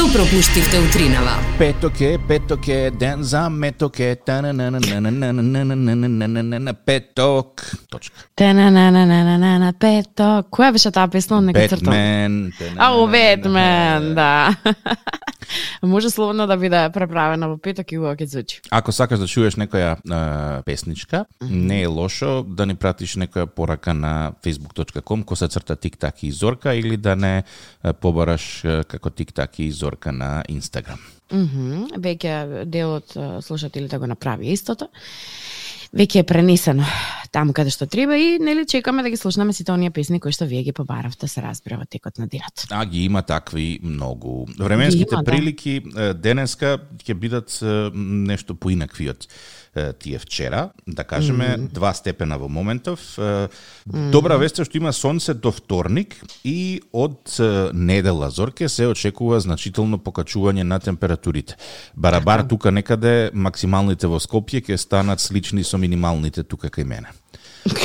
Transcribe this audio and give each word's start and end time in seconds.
Што 0.00 0.08
пропуштивте 0.12 0.78
утринава? 0.80 1.32
Петоке, 1.58 2.18
петоке, 2.28 2.90
ден 2.90 3.22
за 3.22 3.50
меток 3.50 4.00
е, 4.00 4.16
петок. 6.72 7.60
Точка. 7.90 8.16
Тененененененена, 8.34 9.74
Петок. 9.76 10.48
Која 10.48 10.72
беше 10.72 10.90
таа 10.90 11.04
песна? 11.12 11.42
Нека 11.44 11.66
цртам. 11.68 11.92
Бетмен. 11.92 12.52
Ау, 12.78 13.04
Бетмен, 13.12 14.14
да. 14.14 14.56
Може 15.82 16.10
слободно 16.10 16.46
да 16.46 16.56
биде 16.56 16.90
преправена 16.94 17.48
во 17.48 17.58
петок 17.58 17.92
и 17.92 17.98
убаво 17.98 18.14
ќе 18.14 18.26
звучи. 18.26 18.60
Ако 18.70 18.92
сакаш 18.92 19.18
да 19.18 19.26
чуеш 19.26 19.56
некоја 19.60 19.96
е, 19.96 20.62
песничка, 20.62 21.24
не 21.40 21.82
е 21.82 21.86
лошо 21.86 22.42
да 22.42 22.66
ни 22.66 22.74
пратиш 22.74 23.16
некоја 23.16 23.46
порака 23.46 23.94
на 23.94 24.32
facebook.com 24.44 25.24
коса 25.24 25.48
црта 25.48 25.76
тик-так 25.76 26.22
и 26.22 26.30
зорка 26.30 26.74
или 26.74 26.96
да 26.96 27.16
не 27.16 27.42
побараш 28.00 28.62
како 28.88 29.10
тик-так 29.10 29.58
и 29.58 29.70
зорка 29.70 30.12
на 30.12 30.44
Инстаграм. 30.48 30.98
Мгм. 31.30 32.00
Веќе 32.02 32.64
дел 32.66 32.96
од 32.98 33.14
е, 33.14 33.26
слушателите 33.42 33.98
го 33.98 34.06
направи 34.10 34.50
истото. 34.50 34.90
Веќе 35.96 36.22
е 36.22 36.28
пренесено 36.28 36.86
таму 37.30 37.54
каде 37.54 37.70
што 37.70 37.86
треба 37.86 38.16
и 38.18 38.38
нели 38.42 38.66
чекаме 38.66 39.02
да 39.02 39.10
ги 39.10 39.16
слушнеме 39.16 39.54
сите 39.54 39.72
оние 39.72 39.90
песни 39.94 40.20
кои 40.20 40.34
што 40.34 40.46
вие 40.50 40.62
ги 40.66 40.74
побаравте 40.74 41.28
се 41.30 41.42
разбира 41.42 41.78
во 41.78 41.86
текот 41.86 42.18
на 42.18 42.26
денот. 42.26 42.66
А 42.70 42.84
ги 42.86 43.04
има 43.06 43.22
такви 43.22 43.78
многу. 43.82 44.46
Временските 44.58 45.04
Ги 45.04 45.14
има, 45.14 45.22
да. 45.22 45.30
прилики 45.30 45.74
е, 45.78 46.12
денеска 46.14 46.78
ќе 46.98 47.14
бидат 47.14 47.58
нешто 47.94 48.54
поинакви 48.54 49.10
од 49.14 49.26
е, 49.26 49.69
тие 49.98 50.18
вчера, 50.18 50.70
да 50.86 51.04
кажеме 51.04 51.56
два 51.56 51.94
степена 51.94 52.38
во 52.38 52.48
моментов. 52.48 53.18
Добра 53.86 54.36
вест 54.36 54.58
е 54.58 54.66
што 54.66 54.78
има 54.78 54.92
сонце 54.92 55.34
до 55.34 55.52
вторник 55.54 56.16
и 56.44 56.82
од 56.92 57.38
недела 57.72 58.30
зорке 58.30 58.68
се 58.68 58.90
очекува 58.90 59.40
значително 59.40 59.98
покачување 59.98 60.66
на 60.66 60.80
температурите. 60.80 61.54
Барабар 61.94 62.42
тука 62.42 62.70
некаде 62.74 63.30
максималните 63.32 64.10
во 64.10 64.18
Скопје 64.18 64.64
ќе 64.64 64.76
станат 64.76 65.20
слични 65.20 65.64
со 65.64 65.78
минималните 65.78 66.42
тука 66.42 66.66
кај 66.66 66.84
мене. 66.84 67.14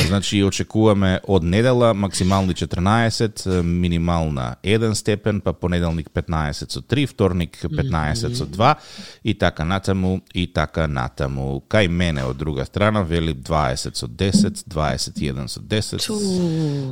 Значи 0.08 0.44
очекуваме 0.44 1.20
од 1.28 1.44
недела 1.44 1.94
максимални 1.94 2.54
14, 2.54 3.48
е, 3.48 3.64
минимална 3.64 4.56
1 4.64 4.96
степен, 4.96 5.42
па 5.42 5.54
понеделник 5.54 6.10
15 6.10 6.72
со 6.72 6.82
3, 6.82 7.08
вторник 7.08 7.66
15 7.70 8.36
со 8.36 8.46
2 8.46 8.76
и 9.24 9.34
така 9.34 9.66
натаму 9.66 10.22
и 10.34 10.48
така 10.48 10.88
натаму. 10.88 11.62
Кај 11.70 11.88
мене 11.88 12.24
од 12.24 12.38
друга 12.38 12.66
страна 12.66 13.02
вели 13.02 13.34
20 13.34 13.98
со 13.98 14.08
10, 14.08 14.64
21 14.68 15.48
со 15.48 15.60
10, 15.60 16.08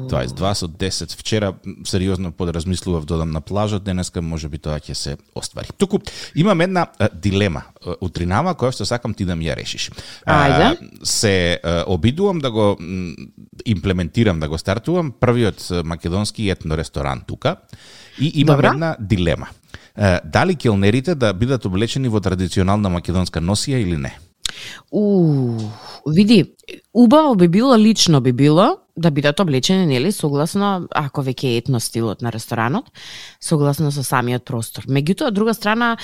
22 0.09 0.53
со 0.55 0.67
10. 0.67 1.15
Вчера 1.17 1.53
сериозно 1.85 2.31
подразмислував 2.31 3.05
додам 3.05 3.31
на 3.31 3.41
плажа, 3.41 3.79
денеска 3.79 4.21
може 4.21 4.49
би 4.49 4.57
тоа 4.57 4.79
ќе 4.79 4.93
се 4.93 5.17
оствари. 5.35 5.67
Туку 5.77 5.99
имам 6.35 6.61
една 6.61 6.87
дилема 7.13 7.63
утринава 8.01 8.55
која 8.55 8.71
што 8.71 8.85
сакам 8.85 9.13
ти 9.13 9.25
да 9.25 9.35
ми 9.35 9.45
ја 9.45 9.55
решиш. 9.55 9.91
Ајде. 10.25 10.77
се 11.03 11.59
обидувам 11.87 12.39
да 12.39 12.51
го 12.51 12.72
имплементирам, 13.65 14.39
да 14.39 14.49
го 14.49 14.57
стартувам 14.57 15.13
првиот 15.19 15.71
македонски 15.85 16.49
етно 16.49 16.77
ресторан 16.77 17.21
тука 17.27 17.55
и 18.21 18.31
имам 18.35 18.55
Добра. 18.55 18.67
една 18.67 18.95
дилема. 18.99 19.47
Дали 20.25 20.55
келнерите 20.55 21.15
да 21.15 21.33
бидат 21.33 21.65
облечени 21.65 22.09
во 22.09 22.19
традиционална 22.19 22.89
македонска 22.89 23.41
носија 23.41 23.77
или 23.77 23.97
не? 23.97 24.13
У, 24.91 25.57
види, 26.07 26.53
убаво 26.93 27.35
би 27.35 27.47
било, 27.47 27.77
лично 27.77 28.21
би 28.21 28.31
било, 28.31 28.77
да 28.95 29.11
бидат 29.11 29.39
облечени, 29.39 29.85
нели, 29.89 30.11
согласно, 30.13 30.87
ако 30.93 31.23
веќе 31.25 31.49
е 31.49 31.57
етно 31.57 31.79
стилот 31.81 32.21
на 32.21 32.29
ресторанот, 32.31 32.91
согласно 33.41 33.89
со 33.91 34.03
самиот 34.05 34.43
простор. 34.45 34.85
Меѓутоа, 34.85 35.31
од 35.31 35.33
друга 35.33 35.55
страна, 35.57 35.95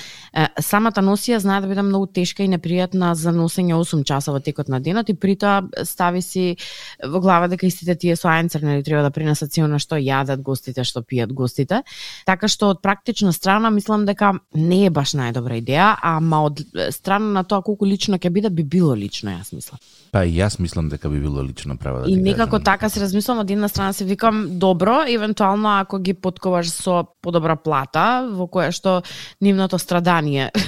самата 0.58 1.04
носија 1.06 1.38
знае 1.38 1.62
да 1.62 1.70
биде 1.70 1.84
многу 1.86 2.08
тешка 2.09 2.42
и 2.42 2.50
непријатна 2.50 3.12
за 3.14 3.30
носење 3.30 3.78
8 3.78 4.02
часа 4.09 4.34
во 4.34 4.42
текот 4.42 4.72
на 4.73 4.80
денот 4.81 5.09
и 5.09 5.14
притоа 5.14 5.62
стави 5.86 6.24
си 6.25 6.58
во 7.06 7.22
глава 7.22 7.47
дека 7.47 7.68
истите 7.69 7.94
тие 7.94 8.16
соајнцер 8.18 8.66
нели 8.66 8.84
треба 8.84 9.03
да 9.06 9.13
принесат 9.13 9.53
силно 9.53 9.78
што 9.78 10.02
јадат 10.02 10.42
гостите, 10.42 10.84
што 10.84 11.06
пијат 11.06 11.30
гостите. 11.30 11.84
Така 12.25 12.50
што 12.50 12.74
од 12.74 12.81
практична 12.81 13.34
страна 13.34 13.69
мислам 13.69 14.08
дека 14.09 14.34
не 14.56 14.88
е 14.88 14.90
баш 14.90 15.13
најдобра 15.13 15.62
идеја, 15.62 15.94
ама 16.02 16.42
од 16.50 16.66
страна 16.90 17.38
на 17.38 17.44
тоа 17.46 17.62
колку 17.62 17.86
лично 17.86 18.18
ќе 18.18 18.34
биде 18.34 18.50
би 18.50 18.63
било 18.63 18.97
лично, 18.97 19.38
јас 19.38 19.53
мислам. 19.53 19.78
Па 20.09 20.25
и 20.25 20.34
јас 20.34 20.58
мислам 20.58 20.78
дека 20.88 21.09
би 21.09 21.19
било 21.19 21.44
лично 21.44 21.78
право 21.78 22.00
да 22.00 22.12
И 22.12 22.16
некако 22.16 22.51
кажам. 22.51 22.63
така 22.63 22.90
се 22.90 23.01
размислам 23.01 23.40
од 23.40 23.51
една 23.51 23.67
страна 23.67 23.94
се 23.94 24.06
викам 24.06 24.47
добро, 24.59 25.03
евентуално 25.07 25.69
ако 25.79 26.00
ги 26.00 26.13
потковаш 26.13 26.69
со 26.69 27.03
подобра 27.22 27.56
плата 27.56 28.29
во 28.31 28.47
која 28.47 28.72
што 28.72 29.01
нивното 29.41 29.79
страдание 29.79 30.51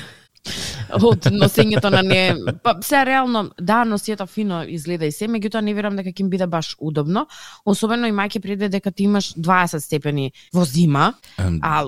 од 1.07 1.27
носењето 1.31 1.91
на 1.93 2.01
не 2.01 2.35
па 2.63 2.75
се 2.83 3.03
реално 3.05 3.43
да 3.61 3.83
носијата 3.85 4.25
фино 4.27 4.63
изгледа 4.67 5.05
и 5.05 5.13
се 5.13 5.29
меѓутоа 5.29 5.61
не 5.61 5.73
верам 5.77 5.95
дека 5.95 6.09
ќе 6.09 6.25
им 6.25 6.29
биде 6.33 6.47
баш 6.47 6.73
удобно 6.79 7.27
особено 7.65 8.09
имајќи 8.09 8.41
предвид 8.41 8.71
дека 8.71 8.91
ти 8.91 9.03
имаш 9.03 9.33
20 9.37 9.79
степени 9.79 10.31
во 10.53 10.65
зима 10.65 11.13
а 11.37 11.83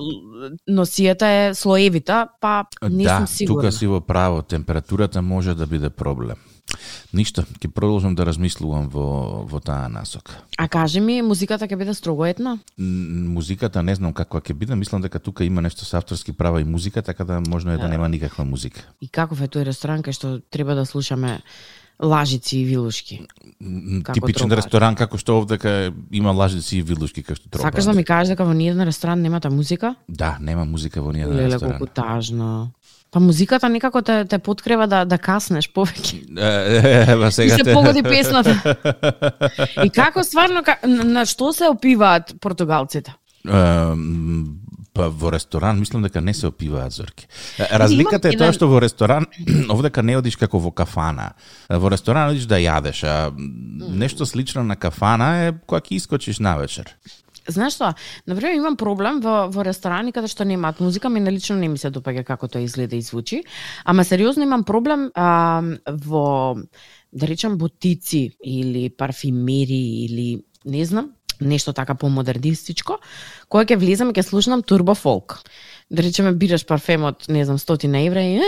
носијата 0.69 1.31
е 1.50 1.53
слоевита 1.57 2.28
па 2.41 2.63
не 2.89 3.03
да, 3.03 3.17
сум 3.17 3.28
сигурна 3.28 3.69
тука 3.69 3.72
си 3.72 3.88
во 3.88 4.01
право, 4.01 4.41
температурата 4.41 5.22
може 5.22 5.56
да 5.56 5.67
биде 5.67 5.89
проблем. 5.89 6.38
Ништо, 7.13 7.44
ќе 7.59 7.67
продолжам 7.71 8.16
да 8.16 8.25
размислувам 8.25 8.89
во, 8.89 9.44
во 9.45 9.59
таа 9.59 9.89
насока. 9.89 10.33
а 10.57 10.67
кажи 10.67 10.99
ми 10.99 11.21
музиката 11.21 11.67
ќе 11.67 11.77
биде 11.77 11.94
строго 11.94 12.25
етна 12.25 12.59
Музиката 12.77 13.83
не 13.83 13.95
знам 13.95 14.13
каква 14.13 14.41
ќе 14.41 14.53
биде, 14.53 14.75
мислам 14.75 15.01
дека 15.01 15.19
тука 15.19 15.44
има 15.44 15.61
нешто 15.61 15.85
со 15.85 15.97
авторски 15.97 16.33
права 16.33 16.61
и 16.61 16.63
музика, 16.63 17.01
така 17.01 17.23
да 17.23 17.41
можно 17.47 17.71
е 17.71 17.77
да 17.77 17.88
нема 17.88 18.09
никаква 18.09 18.45
музика. 18.45 18.81
и 19.01 19.07
каков 19.07 19.41
е 19.41 19.47
тој 19.47 19.63
ресторан 19.66 20.01
кај 20.03 20.11
што 20.11 20.39
треба 20.49 20.75
да 20.75 20.85
слушаме 20.85 21.41
лажици 22.01 22.57
и 22.57 22.66
вилушки. 22.66 23.21
Како 24.03 24.13
Типичен 24.13 24.50
тропар. 24.50 24.57
ресторан 24.57 24.95
како 24.95 25.17
што 25.17 25.38
овдека 25.38 25.94
има 26.11 26.31
лажици 26.31 26.77
и 26.77 26.81
вилушки 26.81 27.23
како 27.23 27.35
што 27.35 27.50
тропа. 27.50 27.69
Сакаш 27.69 27.85
да 27.85 27.94
ми 27.94 28.03
кажеш 28.03 28.33
дека 28.33 28.44
во 28.45 28.53
ниеден 28.53 28.81
ресторан 28.83 29.21
немате 29.21 29.50
музика? 29.50 29.95
Да, 30.09 30.38
нема 30.41 30.65
музика 30.65 31.01
во 31.01 31.11
ниеден 31.13 31.35
Леле 31.38 31.53
ресторан. 31.53 31.77
колку 31.77 31.94
тажно. 31.94 32.71
Па 33.13 33.19
музиката 33.19 33.69
некако 33.69 34.01
те, 34.01 34.25
те 34.25 34.40
подкрева 34.40 34.88
да, 34.90 35.03
да 35.06 35.18
каснеш 35.22 35.68
повеќе. 35.69 36.24
Ева 37.13 37.28
И 37.28 37.31
сега 37.31 37.57
се 37.57 37.63
те- 37.63 37.74
погоди 37.74 38.01
песната. 38.03 38.56
И 39.85 39.90
како 39.94 40.24
стварно, 40.24 40.63
ка- 40.66 40.79
на, 40.88 41.25
што 41.25 41.53
се 41.53 41.69
опиваат 41.69 42.34
португалците? 42.41 43.13
Па 44.94 45.07
во 45.09 45.31
ресторан 45.34 45.79
мислам 45.79 46.03
дека 46.06 46.22
не 46.22 46.34
се 46.34 46.47
опиваат 46.47 46.91
зорки. 46.94 47.25
Разликата 47.57 48.29
е 48.29 48.38
тоа 48.38 48.53
што 48.53 48.68
во 48.69 48.78
ресторан 48.81 49.25
овдека 49.74 50.03
не 50.06 50.18
одиш 50.18 50.38
како 50.38 50.59
во 50.62 50.69
кафана. 50.72 51.31
Во 51.69 51.90
ресторан 51.90 52.30
одиш 52.30 52.45
да 52.50 52.57
јадеш, 52.62 53.01
а 53.06 53.31
нешто 53.34 54.25
слично 54.25 54.63
на 54.63 54.75
кафана 54.78 55.30
е 55.47 55.53
кога 55.66 55.81
ќе 55.81 55.97
искочиш 55.97 56.40
навечер. 56.40 56.94
Знаеш 57.48 57.76
што, 57.76 57.94
например 58.26 58.56
имам 58.56 58.78
проблем 58.78 59.20
во, 59.22 59.48
во 59.52 59.64
ресторани 59.64 60.12
каде 60.12 60.28
што 60.31 60.46
немаат 60.48 60.80
музика, 60.80 61.09
ми 61.09 61.20
лично 61.30 61.58
не 61.58 61.68
ми 61.68 61.78
се 61.78 61.92
допаѓа 61.92 62.24
како 62.24 62.48
тоа 62.48 62.64
изгледа 62.64 62.96
и 62.96 63.02
звучи, 63.02 63.44
ама 63.86 64.04
сериозно 64.04 64.44
имам 64.44 64.64
проблем 64.64 65.12
а, 65.16 65.62
во, 65.88 66.56
да 67.12 67.28
речам, 67.28 67.58
бутици 67.58 68.31
или 68.44 68.90
парфимери 68.90 70.06
или 70.06 70.44
не 70.66 70.86
знам, 70.86 71.12
нешто 71.42 71.74
така 71.74 71.96
помодернистичко, 71.96 73.00
кога 73.50 73.66
ќе 73.66 73.78
влезам 73.78 74.10
и 74.12 74.14
ќе 74.14 74.24
слушнам 74.24 74.64
турбо 74.64 74.96
фолк. 74.96 75.42
Да 75.90 76.04
речеме 76.04 76.31
бираш 76.31 76.66
парфемот, 76.66 77.28
не 77.28 77.46
знам, 77.46 77.58
100 77.58 77.90
евра 78.06 78.22
и 78.24 78.40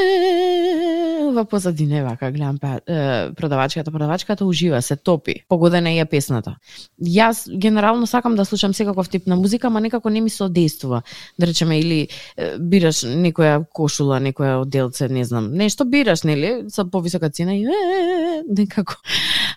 во 1.35 1.45
позадина 1.45 1.99
е 1.99 2.03
вака 2.03 2.31
гледам 2.31 2.57
па, 2.61 2.79
е, 2.87 3.31
продавачката, 3.35 3.91
продавачката 3.91 4.45
ужива, 4.45 4.81
се 4.81 4.95
топи. 4.95 5.35
Погодена 5.49 5.91
е 5.91 5.99
ја 5.99 6.05
песната. 6.09 6.55
Јас 7.01 7.45
генерално 7.51 8.07
сакам 8.07 8.35
да 8.35 8.45
слушам 8.45 8.73
секаков 8.73 9.09
тип 9.09 9.27
на 9.27 9.35
музика, 9.35 9.67
ама 9.67 9.81
некако 9.81 10.09
не 10.09 10.21
ми 10.21 10.29
се 10.29 10.43
одействува. 10.43 11.01
Да 11.39 11.47
речеме 11.47 11.79
или 11.79 12.07
е, 12.37 12.57
бираш 12.59 13.03
некоја 13.03 13.65
кошула, 13.73 14.19
некоја 14.19 14.61
оделце, 14.63 15.09
не 15.09 15.25
знам, 15.25 15.51
нешто 15.53 15.85
бираш, 15.85 16.23
нели, 16.23 16.65
со 16.69 16.85
повисока 16.89 17.29
цена 17.29 17.55
и 17.55 17.63
е, 17.63 18.43
некако 18.47 18.95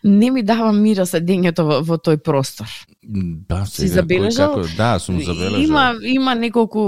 не 0.04 0.30
ми 0.30 0.42
дава 0.42 0.72
мира 0.72 1.06
седењето 1.06 1.64
во, 1.66 1.80
во 1.82 1.98
тој 1.98 2.18
простор. 2.22 2.68
Си 3.08 3.88
сега, 3.88 4.02
забележал? 4.02 4.54
Како, 4.58 4.68
да, 4.76 4.98
сум 5.00 5.20
забележал. 5.24 5.62
Има 5.62 5.94
има 6.02 6.34
неколку 6.34 6.80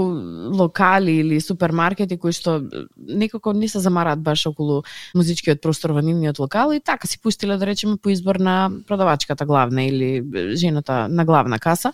локали 0.53 1.17
или 1.23 1.41
супермаркети 1.41 2.17
кои 2.17 2.35
што 2.35 2.59
некако 2.97 3.53
не 3.53 3.67
се 3.67 3.79
замараат 3.79 4.21
баш 4.21 4.45
околу 4.45 4.80
музичкиот 5.15 5.61
простор 5.61 5.91
во 5.91 6.01
нивниот 6.01 6.39
локал 6.39 6.71
и 6.71 6.79
така 6.79 7.07
си 7.07 7.19
пустиле 7.19 7.57
да 7.57 7.65
речеме 7.65 7.97
по 7.97 8.09
избор 8.09 8.35
на 8.35 8.71
продавачката 8.87 9.45
главна 9.45 9.83
или 9.83 10.23
жената 10.55 11.07
на 11.09 11.25
главна 11.25 11.59
каса. 11.59 11.93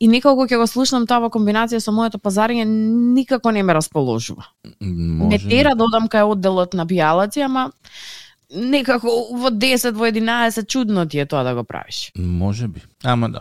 И 0.00 0.08
некако 0.08 0.46
ќе 0.48 0.56
го 0.56 0.66
слушнам 0.66 1.06
тоа 1.06 1.20
во 1.20 1.28
комбинација 1.28 1.80
со 1.80 1.92
моето 1.92 2.18
пазарење 2.18 2.64
никако 2.64 3.52
не 3.52 3.62
ме 3.62 3.74
расположува. 3.74 4.46
Може... 4.80 5.28
Не 5.28 5.38
тера 5.38 5.74
да 5.76 5.84
одам 5.84 6.08
кај 6.08 6.24
одделот 6.24 6.74
на 6.74 6.86
пијалаци, 6.86 7.44
ама 7.44 7.70
некако 8.50 9.08
во 9.32 9.50
10, 9.50 9.92
во 9.92 10.08
11 10.08 10.66
чудно 10.66 11.06
ти 11.06 11.18
е 11.20 11.26
тоа 11.26 11.44
да 11.44 11.54
го 11.54 11.64
правиш. 11.64 12.12
Може 12.16 12.68
би. 12.68 12.80
Ама 13.04 13.28
да. 13.28 13.40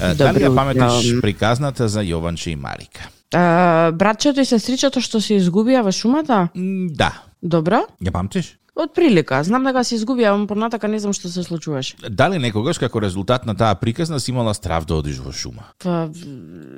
Дали 0.00 0.44
ја 0.44 0.54
паметиш 0.56 1.20
приказната 1.20 1.88
за 1.88 2.00
Јованче 2.00 2.54
и 2.54 2.56
Марика? 2.56 3.08
А, 3.34 3.92
братчето 3.92 4.40
и 4.40 4.48
сестричето 4.48 5.00
што 5.00 5.20
се 5.22 5.38
изгубија 5.38 5.84
во 5.86 5.92
шумата? 5.94 6.48
Да. 6.54 7.12
Добро. 7.42 7.84
Ја 8.02 8.12
памтиш? 8.12 8.56
Од 8.80 8.94
прилика. 8.94 9.40
Знам 9.44 9.66
дека 9.66 9.82
се 9.84 9.96
изгубија, 9.98 10.32
ама 10.32 10.46
понатака 10.48 10.88
не 10.88 10.98
знам 11.02 11.12
што 11.16 11.28
се 11.28 11.42
случуваше. 11.44 11.98
Дали 12.08 12.38
некогаш 12.38 12.78
како 12.78 13.02
резултат 13.02 13.46
на 13.46 13.54
таа 13.54 13.74
приказна 13.74 14.20
си 14.20 14.30
имала 14.30 14.54
страв 14.54 14.86
да 14.86 15.00
одиш 15.00 15.18
во 15.20 15.32
шума? 15.32 15.66
Па, 15.82 16.08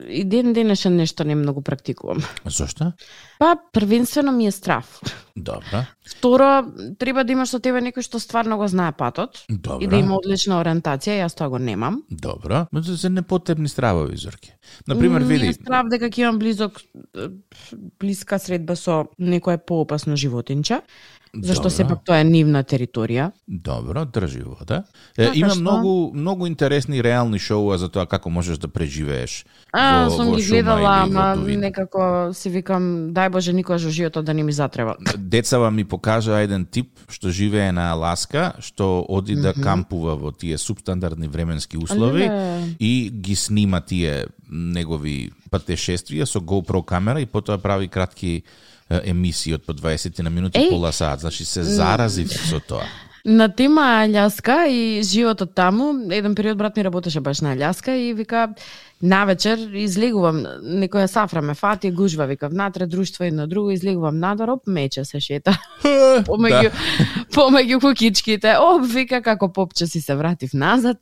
и 0.09 0.25
ден 0.25 0.53
денешен 0.53 0.97
нешто 0.97 1.25
не 1.25 1.35
многу 1.35 1.63
практикувам. 1.63 2.25
Зошто? 2.45 2.93
Па, 3.39 3.57
првенствено 3.73 4.33
ми 4.33 4.47
е 4.47 4.53
страв. 4.53 5.01
Добро. 5.37 5.85
Второ, 6.07 6.65
треба 6.99 7.25
да 7.25 7.33
имаш 7.33 7.49
со 7.49 7.59
тебе 7.59 7.81
некој 7.81 8.03
што 8.03 8.19
стварно 8.21 8.57
го 8.57 8.69
знае 8.69 8.93
патот 8.93 9.45
Добро. 9.49 9.81
и 9.81 9.87
да 9.87 9.97
има 9.97 10.17
одлична 10.17 10.61
ориентација, 10.61 11.25
јас 11.25 11.35
тоа 11.35 11.49
го 11.49 11.59
немам. 11.59 12.03
Добро. 12.11 12.67
Ма 12.73 12.83
За 12.83 13.11
непотребни 13.11 13.69
стравови, 13.69 14.17
Зорке. 14.17 14.57
Например, 14.87 15.21
Ми 15.21 15.35
е 15.35 15.39
види, 15.39 15.53
страв 15.53 15.89
дека 15.89 16.07
ќе 16.11 16.19
имам 16.23 16.39
близок 16.39 16.81
блиска 18.01 18.39
средба 18.39 18.77
со 18.77 19.07
некое 19.19 19.59
поопасно 19.59 20.17
животинче, 20.17 20.81
зашто 21.35 21.63
Добро. 21.63 21.71
сепак 21.71 22.05
тоа 22.05 22.21
е 22.21 22.25
нивна 22.25 22.65
територија. 22.65 23.33
Добро, 23.49 24.05
држи 24.05 24.43
вода. 24.43 24.85
Е, 25.17 25.25
Така 25.27 25.39
има 25.39 25.51
што? 25.51 25.61
многу 25.61 26.13
многу 26.15 26.47
интересни 26.47 27.03
реални 27.03 27.39
шоуа 27.39 27.79
за 27.79 27.89
тоа 27.89 28.07
како 28.07 28.31
можеш 28.31 28.59
да 28.59 28.69
преживееш 28.69 29.45
А, 29.73 30.09
во, 30.09 30.17
сум 30.17 30.27
во 30.31 30.37
ги 30.37 30.43
гледала, 30.47 31.03
ама 31.09 31.37
некако 31.37 32.35
си 32.35 32.51
викам, 32.51 33.13
дај 33.15 33.31
Боже 33.31 33.53
никогаш 33.53 33.85
во 33.85 33.91
животот 33.91 34.25
да 34.25 34.35
не 34.35 34.43
ми 34.43 34.53
затреба. 34.53 34.97
Децава 35.23 35.71
ми 35.71 35.85
покажа 35.85 36.41
еден 36.43 36.65
тип 36.67 36.91
што 37.11 37.31
живее 37.31 37.73
на 37.73 37.91
Аласка, 37.93 38.53
што 38.61 39.05
оди 39.09 39.37
да 39.39 39.55
кампува 39.55 40.17
во 40.19 40.33
тие 40.33 40.59
субстандардни 40.59 41.29
временски 41.29 41.79
услови 41.79 42.27
Леле. 42.27 42.75
и 42.79 43.11
ги 43.11 43.37
снима 43.37 43.81
тие 43.81 44.27
негови 44.51 45.33
патешествија 45.51 46.27
со 46.27 46.41
GoPro 46.41 46.85
камера 46.85 47.21
и 47.21 47.27
потоа 47.27 47.59
прави 47.59 47.89
кратки 47.89 48.43
емисии 48.89 49.55
од 49.55 49.65
по 49.65 49.73
20 49.73 50.23
на 50.23 50.31
минути 50.31 50.69
пола 50.71 50.93
сат. 50.93 51.21
Значи 51.21 51.45
се 51.45 51.63
заразив 51.63 52.33
со 52.33 52.61
тоа. 52.61 52.85
На 53.25 53.47
тема 53.49 53.83
Аљаска 54.03 54.67
и 54.67 55.03
животот 55.07 55.55
таму, 55.55 55.93
еден 56.11 56.35
период 56.35 56.59
брат 56.59 56.77
ми 56.77 56.85
работеше 56.85 57.21
баш 57.21 57.41
на 57.41 57.55
Аљаска 57.55 57.95
и 57.95 58.15
вика 58.15 58.49
навечер 59.03 59.59
излегувам, 59.75 60.45
некоја 60.63 61.07
сафра 61.11 61.43
ме 61.43 61.55
фати, 61.59 61.91
гужва, 61.91 62.27
вика 62.27 62.49
внатре 62.49 62.87
друштво 62.87 63.25
едно 63.25 63.47
друго, 63.47 63.71
излегувам 63.71 64.19
надвор, 64.19 64.49
оп, 64.49 64.67
мече 64.67 65.05
се 65.05 65.21
шета. 65.21 65.59
помеѓу 66.27 66.71
помеѓу 67.35 67.81
кукичките. 67.83 68.55
Оп, 68.63 68.87
вика 68.87 69.23
како 69.23 69.49
попче 69.53 69.87
си 69.87 70.01
се 70.01 70.15
вратив 70.15 70.55
назад. 70.55 70.99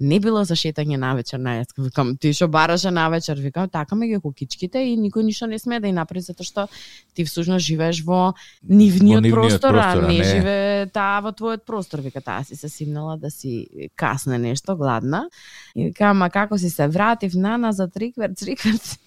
Не 0.00 0.18
било 0.20 0.44
за 0.44 0.54
шетање 0.58 0.98
навечер 0.98 1.38
на 1.38 1.58
Аљаска. 1.58 1.82
Викам, 1.86 2.16
ти 2.18 2.34
што 2.34 2.48
бараше 2.48 2.90
навечер? 2.90 3.38
Викам, 3.38 3.70
така 3.70 3.94
меѓу 3.94 4.20
кукичките 4.26 4.82
и 4.90 4.98
никој 4.98 5.22
ништо 5.22 5.46
не 5.46 5.58
сме 5.58 5.78
да 5.80 5.86
и 5.86 5.94
направи 5.94 6.26
затоа 6.26 6.46
што 6.46 6.66
ти 7.14 7.24
всушност 7.24 7.66
живееш 7.66 8.02
во 8.02 8.34
нивниот, 8.62 9.22
Во 9.22 9.28
нивниот 9.28 9.30
простор, 9.30 9.78
а 9.78 9.94
простор, 9.94 10.04
а 10.04 10.08
не, 10.08 10.18
не. 10.18 10.24
живее 10.24 10.86
таа 10.90 11.22
во 11.22 11.30
твојот 11.30 11.63
простор. 11.66 11.98
Вика, 11.98 12.20
таа 12.20 12.44
си 12.44 12.56
се 12.56 12.68
симнала 12.68 13.16
да 13.16 13.30
си 13.30 13.66
касне 13.96 14.38
нешто, 14.38 14.76
гладна. 14.76 15.28
И 15.76 15.84
вика, 15.84 16.04
ама 16.04 16.30
како 16.30 16.58
си 16.58 16.70
се 16.70 16.88
вратив 16.88 17.34
на 17.34 17.56
назад, 17.58 17.96
рикверц, 17.96 18.42
рикверц. 18.42 18.98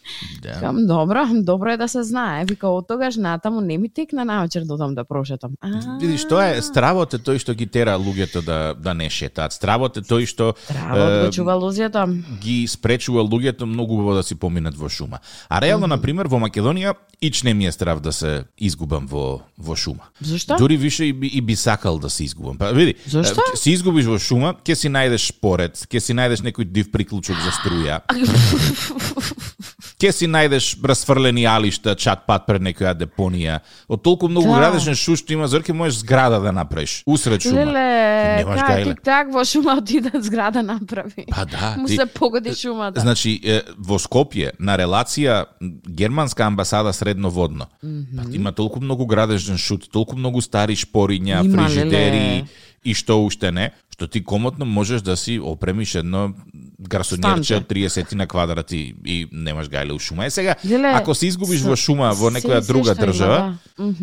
Да. 0.42 0.54
Викам, 0.54 0.86
добро, 0.88 1.28
добро 1.34 1.70
е 1.70 1.78
да 1.78 1.88
се 1.88 2.04
знае. 2.04 2.46
Вика, 2.46 2.68
од 2.68 2.88
тогаш 2.88 3.18
натаму 3.18 3.62
не 3.62 3.78
ми 3.78 3.90
текна 3.90 4.26
навечер 4.26 4.64
да 4.64 4.74
одам 4.74 4.96
да 4.96 5.04
прошетам. 5.04 5.52
Видиш, 6.00 6.28
тоа 6.28 6.56
е 6.56 6.62
стравот 6.62 7.14
е 7.14 7.20
тој 7.20 7.44
што 7.44 7.52
ги 7.54 7.68
тера 7.68 7.98
луѓето 8.00 8.42
да 8.46 8.74
да 8.74 8.94
не 8.94 9.10
шетаат. 9.10 9.52
Стравот 9.52 9.98
е 10.00 10.02
тој 10.08 10.26
што 10.26 10.54
Травот 10.68 11.36
е, 11.36 11.44
го 11.44 11.52
лузјата. 11.52 12.08
ги 12.40 12.68
спречува 12.68 13.22
луѓето 13.22 13.68
многу 13.68 14.00
убаво 14.00 14.16
да 14.16 14.24
си 14.24 14.36
поминат 14.36 14.78
во 14.78 14.90
шума. 14.90 15.20
А 15.50 15.60
реално, 15.62 15.88
на 15.88 16.00
пример, 16.00 16.28
во 16.28 16.40
Македонија 16.40 16.96
ич 17.22 17.44
не 17.44 17.54
ми 17.54 17.68
е 17.68 17.72
страв 17.72 18.00
да 18.00 18.14
се 18.14 18.46
изгубам 18.58 19.08
во 19.08 19.42
во 19.58 19.76
шума. 19.76 20.08
Зошто? 20.22 20.56
Дури 20.56 20.78
више 20.78 21.06
и 21.06 21.14
би, 21.14 21.28
и 21.28 21.42
би 21.42 21.56
сакал 21.56 22.00
да 22.00 22.10
се 22.10 22.24
изгубам. 22.24 22.47
Па 22.56 22.72
види, 22.72 22.96
Зошто? 23.06 23.42
се 23.56 23.74
изгубиш 23.76 24.08
во 24.08 24.20
шума, 24.22 24.54
ќе 24.64 24.76
си 24.76 24.92
најдеш 24.94 25.32
шпорец, 25.34 25.84
ќе 25.90 26.00
си 26.00 26.16
најдеш 26.18 26.46
некој 26.46 26.70
див 26.72 26.92
приклучок 26.94 27.36
за 27.44 27.52
струја. 27.60 28.02
Ќе 29.98 30.12
си 30.14 30.28
најдеш 30.30 30.66
расфрлени 30.86 31.48
алишта, 31.50 31.96
чат 31.98 32.28
пат 32.28 32.44
пред 32.46 32.62
некоја 32.62 32.92
депонија. 32.94 33.56
Од 33.90 34.04
толку 34.06 34.28
многу 34.30 34.52
Да. 34.52 34.60
градешен 34.60 34.94
шуш 34.94 35.24
што 35.24 35.34
има 35.34 35.48
зорке 35.48 35.74
можеш 35.74 36.04
зграда 36.04 36.38
да 36.40 36.52
направиш 36.52 37.02
усред 37.08 37.42
шума. 37.42 37.66
Леле, 37.66 38.38
немаш 38.38 38.60
кај 38.62 38.84
гајле. 38.84 38.94
так 39.04 39.34
во 39.34 39.42
шума 39.44 39.74
отида 39.78 40.22
зграда 40.22 40.62
направи. 40.62 41.26
Па 41.32 41.46
да, 41.46 41.74
Му 41.80 41.88
ти- 41.88 41.96
се 41.96 42.06
погоди 42.06 42.54
шумата. 42.54 43.00
Значи, 43.00 43.42
во 43.80 43.98
Скопје, 43.98 44.52
на 44.60 44.78
релација 44.78 45.46
германска 45.90 46.46
амбасада 46.46 46.94
средноводно, 46.94 47.66
па 47.82 48.30
има 48.32 48.52
толку 48.52 48.80
многу 48.80 49.08
градежен 49.08 49.58
шут, 49.58 49.90
толку 49.92 50.16
многу 50.16 50.42
стари 50.42 50.76
шпориња, 50.76 51.42
Има, 51.44 51.58
фрижидери 51.66 52.22
леле. 52.38 52.46
и 52.86 52.94
што 52.94 53.26
уште 53.26 53.52
не, 53.52 53.72
што 53.98 54.08
ти 54.08 54.24
комотно 54.24 54.66
можеш 54.66 55.02
да 55.02 55.18
си 55.18 55.40
опремиш 55.40 55.96
едно 55.96 56.34
Станче. 57.02 57.56
од 57.56 57.64
30 57.64 58.14
на 58.14 58.28
квадрати 58.28 58.94
и 59.06 59.28
немаш 59.32 59.68
гајле 59.68 59.92
у 59.92 60.00
шума. 60.00 60.26
Е 60.26 60.30
сега, 60.30 60.56
Леле, 60.66 60.92
ако 60.94 61.16
се 61.16 61.28
изгубиш 61.28 61.62
се- 61.62 61.68
во 61.68 61.76
шума 61.76 62.14
во 62.14 62.30
некоја 62.30 62.62
се- 62.62 62.68
друга 62.68 62.96
се 62.96 63.02
има, 63.02 63.08
држава, 63.08 63.58
да. 63.78 63.94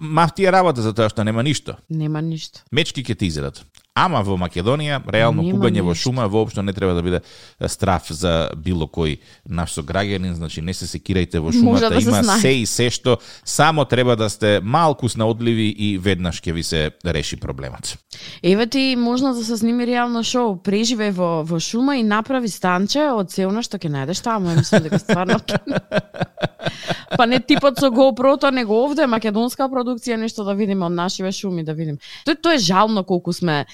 Мав 0.00 0.34
ти 0.34 0.44
е 0.44 0.52
работа 0.52 0.82
за 0.82 0.92
тоа 0.92 1.08
што 1.08 1.22
нема 1.24 1.42
ништо. 1.42 1.76
Нема 1.90 2.18
ништо. 2.18 2.60
Мечки 2.72 3.04
ќе 3.04 3.14
ти 3.14 3.26
изедат. 3.26 3.62
Ама 3.98 4.22
во 4.22 4.36
Македонија, 4.38 5.00
реално 5.10 5.42
Нема 5.42 5.56
кугање 5.56 5.82
во 5.82 5.94
шума 5.98 6.28
воопшто 6.30 6.62
не 6.62 6.72
треба 6.72 6.94
да 6.94 7.02
биде 7.02 7.20
страф 7.66 8.10
за 8.14 8.50
било 8.56 8.86
кој 8.86 9.18
наш 9.44 9.74
сограѓанин, 9.74 10.36
значи 10.38 10.62
не 10.62 10.74
се 10.74 10.86
секирајте 10.86 11.42
во 11.42 11.52
шумата, 11.52 11.90
да 11.90 12.00
се 12.00 12.08
има 12.08 12.22
знае. 12.22 12.40
се 12.40 12.52
и 12.62 12.66
се 12.66 12.90
што, 12.94 13.18
само 13.44 13.84
треба 13.84 14.16
да 14.16 14.30
сте 14.30 14.60
малку 14.62 15.08
снаодливи 15.08 15.68
и 15.72 15.98
веднаш 15.98 16.38
ќе 16.42 16.54
ви 16.54 16.62
се 16.62 16.90
реши 17.04 17.36
проблемот. 17.36 17.96
Еве 18.42 18.66
ти 18.66 18.96
можност 18.98 19.38
да 19.38 19.44
се 19.44 19.56
сними 19.56 19.86
реално 19.86 20.22
шоу. 20.22 20.56
Преживеј 20.62 21.10
во, 21.10 21.42
во 21.42 21.58
шума 21.60 21.98
и 21.98 22.02
направи 22.02 22.48
станче 22.48 23.10
од 23.10 23.34
се 23.34 23.48
она 23.50 23.62
што 23.66 23.82
ќе 23.82 23.90
најдеш 23.90 24.22
таму. 24.22 24.54
Мислам 24.54 24.86
дека 24.86 24.98
стварно 25.02 25.42
Па 27.16 27.26
не 27.26 27.40
типот 27.40 27.78
со 27.80 27.90
GoPro-то, 27.90 28.50
него 28.52 28.76
овде 28.84 29.06
македонска 29.08 29.68
продукција 29.72 30.18
нешто 30.20 30.44
да 30.44 30.54
видиме 30.54 30.86
од 30.86 30.94
нашиве 30.94 31.32
шуми 31.32 31.64
да 31.64 31.74
видим. 31.74 31.98
Тој 32.26 32.36
тоа 32.42 32.54
е 32.54 32.62
жално 32.62 33.04
колку 33.04 33.32
сме 33.32 33.64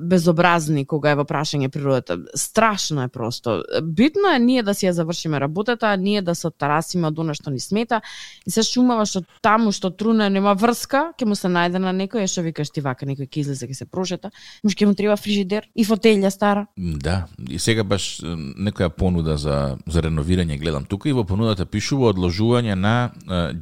безобразни 0.00 0.84
кога 0.86 1.12
е 1.12 1.18
во 1.18 1.24
прашање 1.24 1.68
природата. 1.68 2.18
Страшно 2.34 3.02
е 3.02 3.08
просто. 3.08 3.62
Битно 3.82 4.32
е 4.34 4.38
ние 4.38 4.62
да 4.62 4.74
си 4.74 4.86
ја 4.86 4.90
завршиме 4.90 5.40
работата, 5.40 5.96
ние 5.96 6.22
да 6.22 6.34
се 6.34 6.50
тарасиме 6.50 7.08
од 7.08 7.18
она 7.18 7.34
што 7.34 7.50
ни 7.50 7.60
смета 7.60 8.00
и 8.46 8.50
се 8.50 8.62
шумава 8.62 9.06
што 9.06 9.22
таму 9.42 9.72
што 9.72 9.90
труна 9.90 10.28
нема 10.30 10.54
врска, 10.54 11.12
ќе 11.18 11.28
му 11.28 11.36
се 11.38 11.48
најде 11.48 11.78
на 11.82 11.92
некој, 11.92 12.26
што 12.28 12.44
викаш 12.46 12.70
ти 12.70 12.84
вака, 12.84 13.06
некој 13.06 13.28
ќе 13.28 13.40
излезе 13.44 13.68
ќе 13.68 13.78
се 13.82 13.86
прошета, 13.86 14.30
може 14.64 14.76
ќе 14.76 14.86
му 14.86 14.94
треба 14.94 15.16
фрижидер 15.16 15.68
и 15.74 15.84
фотелја 15.84 16.30
стара. 16.30 16.66
Да, 16.76 17.26
и 17.48 17.58
сега 17.58 17.84
баш 17.84 18.20
некоја 18.24 18.88
понуда 18.88 19.36
за, 19.38 19.78
за 19.86 20.02
реновирање 20.04 20.58
гледам 20.60 20.84
тука 20.84 21.08
и 21.08 21.16
во 21.16 21.24
понудата 21.24 21.66
пишува 21.66 22.12
одложување 22.12 22.74
на 22.74 23.10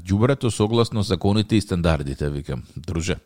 ѓубрето 0.06 0.50
согласно 0.50 1.02
законите 1.02 1.56
и 1.56 1.60
стандардите, 1.60 2.30
викам. 2.30 2.62
Друже, 2.76 3.18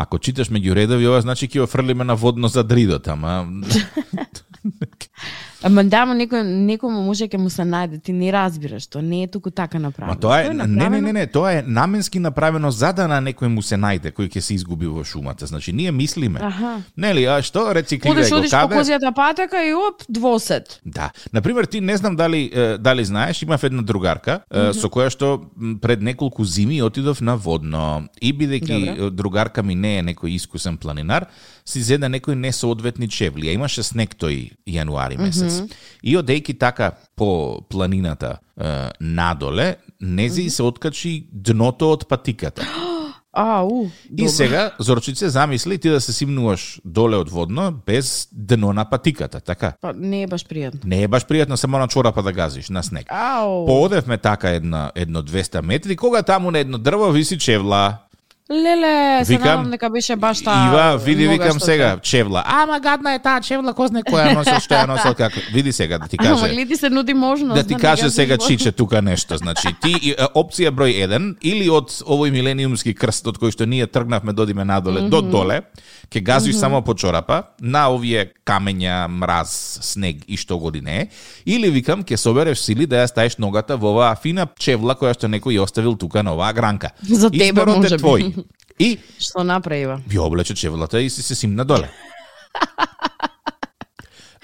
ако 0.00 0.18
читаш 0.18 0.48
меѓу 0.48 0.72
редови, 0.78 1.08
ова 1.10 1.20
значи 1.20 1.48
ќе 1.48 1.66
офрлиме 1.66 2.06
на 2.08 2.16
водно 2.16 2.48
за 2.48 2.64
дридот, 2.64 3.08
ама 3.12 3.44
Ама 5.62 5.84
да, 5.84 6.02
ама 6.02 6.14
некој 6.16 6.40
некому 6.42 7.02
може 7.04 7.26
ќе 7.28 7.36
му 7.36 7.50
се 7.52 7.62
најде, 7.62 7.98
ти 8.02 8.12
не 8.12 8.30
разбираш, 8.32 8.86
тоа 8.86 9.02
не 9.02 9.22
е 9.22 9.28
туку 9.28 9.50
така 9.50 9.78
направено. 9.78 10.14
Ма 10.14 10.20
тоа 10.20 10.38
е, 10.40 10.44
Тоа 10.44 10.54
не, 10.54 10.66
не, 10.66 10.76
направено- 10.76 11.06
не, 11.06 11.12
не, 11.12 11.26
тоа 11.26 11.52
е 11.52 11.62
наменски 11.66 12.18
направено 12.18 12.70
за 12.70 12.92
да 12.92 13.08
на 13.08 13.20
некој 13.20 13.48
му 13.52 13.62
се 13.62 13.76
најде 13.76 14.12
кој 14.12 14.28
ќе 14.28 14.40
се 14.40 14.54
изгуби 14.54 14.86
во 14.86 15.04
шумата. 15.04 15.44
Значи 15.46 15.72
ние 15.72 15.92
мислиме. 15.92 16.40
Аха. 16.42 16.82
Нели, 16.96 17.26
а 17.26 17.42
што 17.42 17.66
рециклирај 17.76 18.30
го 18.30 18.36
одиш 18.38 18.50
по 18.50 18.56
каде? 18.56 18.74
козијата 18.74 19.12
патека 19.14 19.60
и 19.60 19.74
оп, 19.74 20.00
двосет. 20.08 20.80
Да. 20.86 21.10
Например, 21.32 21.64
ти 21.64 21.80
не 21.80 21.96
знам 21.96 22.16
дали 22.16 22.50
е, 22.54 22.78
дали 22.78 23.04
знаеш, 23.04 23.42
имав 23.42 23.64
една 23.64 23.82
другарка 23.82 24.40
е, 24.50 24.72
со 24.72 24.88
која 24.88 25.10
што 25.12 25.44
пред 25.82 26.00
неколку 26.00 26.44
зими 26.44 26.80
отидов 26.82 27.20
на 27.20 27.36
водно 27.36 28.08
и 28.22 28.32
бидејќи 28.32 29.06
е, 29.06 29.10
другарка 29.10 29.62
ми 29.62 29.74
не 29.74 29.98
е 29.98 30.02
некој 30.02 30.32
искусен 30.40 30.76
планинар, 30.76 31.26
си 31.64 31.82
зеда 31.82 32.08
некои 32.08 32.34
несоодветни 32.34 33.08
чевли, 33.08 33.48
а 33.48 33.52
имаше 33.52 33.82
снег 33.82 34.16
тој 34.16 34.50
јануари 34.66 35.20
месец. 35.20 35.49
И 36.02 36.16
одејќи 36.16 36.58
така 36.58 36.92
по 37.16 37.60
планината 37.68 38.38
е, 38.60 38.88
надоле, 39.00 39.76
нези 40.00 40.50
се 40.50 40.62
откачи 40.62 41.28
дното 41.32 41.92
од 41.92 42.08
патиката. 42.08 42.62
А, 43.32 43.62
у, 43.62 43.86
И 44.18 44.28
сега, 44.28 44.70
Зорчице, 44.78 45.28
замисли 45.28 45.78
ти 45.78 45.88
да 45.88 46.00
се 46.00 46.12
симнуваш 46.12 46.80
доле 46.84 47.16
од 47.16 47.30
водно 47.30 47.70
без 47.86 48.28
дно 48.32 48.72
на 48.72 48.84
патиката, 48.84 49.40
така? 49.40 49.72
Па 49.80 49.92
не 49.94 50.22
е 50.22 50.26
баш 50.26 50.42
пријатно. 50.42 50.82
Не 50.84 51.02
е 51.02 51.08
баш 51.08 51.22
пријатно 51.30 51.54
само 51.54 51.78
на 51.78 51.88
чорапа 51.88 52.22
да 52.22 52.32
газиш 52.32 52.68
на 52.68 52.82
снег. 52.82 53.06
Ау. 53.08 53.66
Поодевме 53.66 54.18
така 54.18 54.50
едно, 54.50 54.90
едно 54.94 55.22
200 55.22 55.62
метри, 55.62 55.96
кога 55.96 56.22
таму 56.22 56.50
на 56.50 56.58
едно 56.58 56.78
дрво 56.78 57.12
виси 57.12 57.38
чевла. 57.38 58.09
Леле, 58.52 59.24
се 59.24 59.32
Викам, 59.32 59.70
дека 59.70 59.90
беше 59.90 60.16
баш 60.16 60.40
таа. 60.40 60.66
Ива, 60.66 60.98
види, 60.98 61.28
викам 61.28 61.60
сега, 61.60 61.94
се- 61.94 62.00
чевла. 62.02 62.42
Ама 62.46 62.80
гадна 62.80 63.14
е 63.14 63.18
таа 63.18 63.40
чевла, 63.40 63.70
кој 63.70 63.86
знае 63.86 64.02
која 64.02 64.24
ја 64.24 64.34
носел, 64.34 64.58
што 64.58 64.74
ја 64.74 64.86
носел, 64.88 65.14
како. 65.14 65.38
Види 65.52 65.72
сега 65.72 65.98
да 65.98 66.08
ти 66.08 66.16
Ама 66.18 66.28
каже. 66.30 66.50
ли 66.50 66.66
ти 66.66 66.76
се 66.76 66.90
нуди 66.90 67.14
можност 67.14 67.54
Да 67.54 67.62
ти 67.64 67.74
не 67.74 67.80
каже 67.80 68.10
сега 68.10 68.34
во- 68.34 68.46
Чиче 68.48 68.72
тука 68.72 69.02
нешто. 69.02 69.36
Значи, 69.36 69.68
ти 69.80 69.94
опција 70.34 70.70
број 70.70 70.98
1 70.98 71.36
или 71.42 71.70
од 71.70 71.86
овој 72.02 72.30
милениумски 72.32 72.90
крст 72.92 73.26
од 73.26 73.38
кој 73.38 73.52
што 73.52 73.66
ние 73.66 73.86
тргнавме 73.86 74.32
додиме 74.32 74.64
надоле 74.64 75.00
до 75.02 75.22
доле, 75.22 75.62
ќе 76.10 76.20
газиш 76.20 76.56
само 76.56 76.82
по 76.82 76.94
чорапа 76.94 77.42
на 77.60 77.86
овие 77.88 78.32
камења, 78.44 79.06
мраз, 79.08 79.78
снег 79.80 80.24
и 80.26 80.36
што 80.36 80.58
године 80.58 80.96
е, 80.96 81.08
или 81.46 81.70
викам 81.70 82.02
ќе 82.02 82.16
собереш 82.16 82.58
сили 82.58 82.86
да 82.86 82.96
ја 82.96 83.06
ставиш 83.06 83.36
ногата 83.38 83.76
во 83.76 83.90
оваа 83.90 84.16
фина 84.16 84.46
чевла 84.58 84.94
која 84.94 85.14
што 85.14 85.28
некој 85.28 85.54
ја 85.54 85.62
оставил 85.62 85.94
тука 85.94 86.22
на 86.22 86.34
оваа 86.34 86.52
гранка. 86.52 86.90
За 87.04 87.30
тебе, 87.30 87.44
Изборот 87.46 87.76
може 87.76 87.96
твој. 87.96 88.39
И 88.78 88.98
Што 89.18 89.44
направива? 89.44 90.00
ја 90.10 90.20
облече 90.20 90.54
чевлата 90.54 91.00
и 91.00 91.10
си 91.10 91.22
се 91.22 91.34
симна 91.34 91.64
доле. 91.64 91.88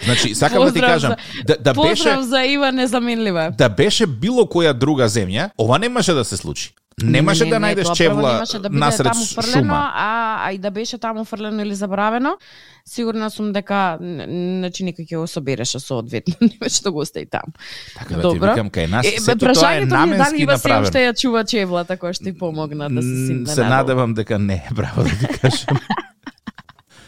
Значи, 0.05 0.35
сакам 0.35 0.59
да 0.65 0.73
ти 0.73 0.73
Поздрав 0.73 0.91
кажам, 0.91 1.15
да, 1.47 1.57
да 1.61 1.75
беше 1.75 2.03
Поздрав 2.05 2.25
за 2.25 2.45
Ива 2.45 2.73
незаменлива. 2.73 3.50
да 3.59 3.69
беше 3.69 4.07
било 4.07 4.43
која 4.45 4.73
друга 4.73 5.09
земја, 5.09 5.50
ова 5.59 5.79
немаше 5.79 6.12
да 6.12 6.25
се 6.25 6.37
случи. 6.37 6.75
Немаше 6.97 7.45
Не, 7.45 7.50
да 7.50 7.59
не, 7.61 7.67
најдеш 7.67 7.91
чевла 7.93 8.31
да 8.55 8.71
насред 8.71 9.05
таму 9.05 9.25
фрлено, 9.26 9.53
шума. 9.61 9.93
а, 9.95 10.09
а 10.41 10.53
и 10.53 10.59
да 10.59 10.71
беше 10.71 10.99
таму 10.99 11.25
фрлено 11.25 11.61
или 11.61 11.75
забравено, 11.75 12.38
сигурна 12.87 13.29
сум 13.31 13.53
дека 13.53 13.99
значи 14.00 14.81
некој 14.83 15.05
ќе 15.05 15.19
го 15.19 15.26
собереше 15.26 15.76
соодветно, 15.79 16.35
немаше 16.43 16.83
да 16.83 16.91
го 16.91 16.99
остави 17.00 17.26
таму. 17.26 17.53
Така 17.95 18.15
да 18.15 18.21
ти 18.23 18.23
Добро. 18.23 18.49
викам 18.49 18.71
кај 18.71 18.87
нас, 18.88 19.07
Е, 19.07 19.21
сето 19.21 19.53
тоа 19.53 19.75
е 19.75 19.85
дали 19.85 19.91
наменски 20.11 20.38
се 20.38 20.47
направено. 20.47 20.83
уште 20.83 20.99
ја 21.00 21.12
чува 21.15 21.45
чевлата 21.45 21.97
која 21.97 22.12
што 22.15 22.25
ти 22.25 22.33
помогна 22.33 22.88
да 22.88 23.03
се 23.03 23.26
симне 23.26 23.47
Се 23.47 23.61
надевам 23.62 24.15
дека 24.15 24.38
не, 24.38 24.65
браво 24.73 25.05
да 25.05 25.11
ти 25.12 25.26
кажам. 25.37 25.76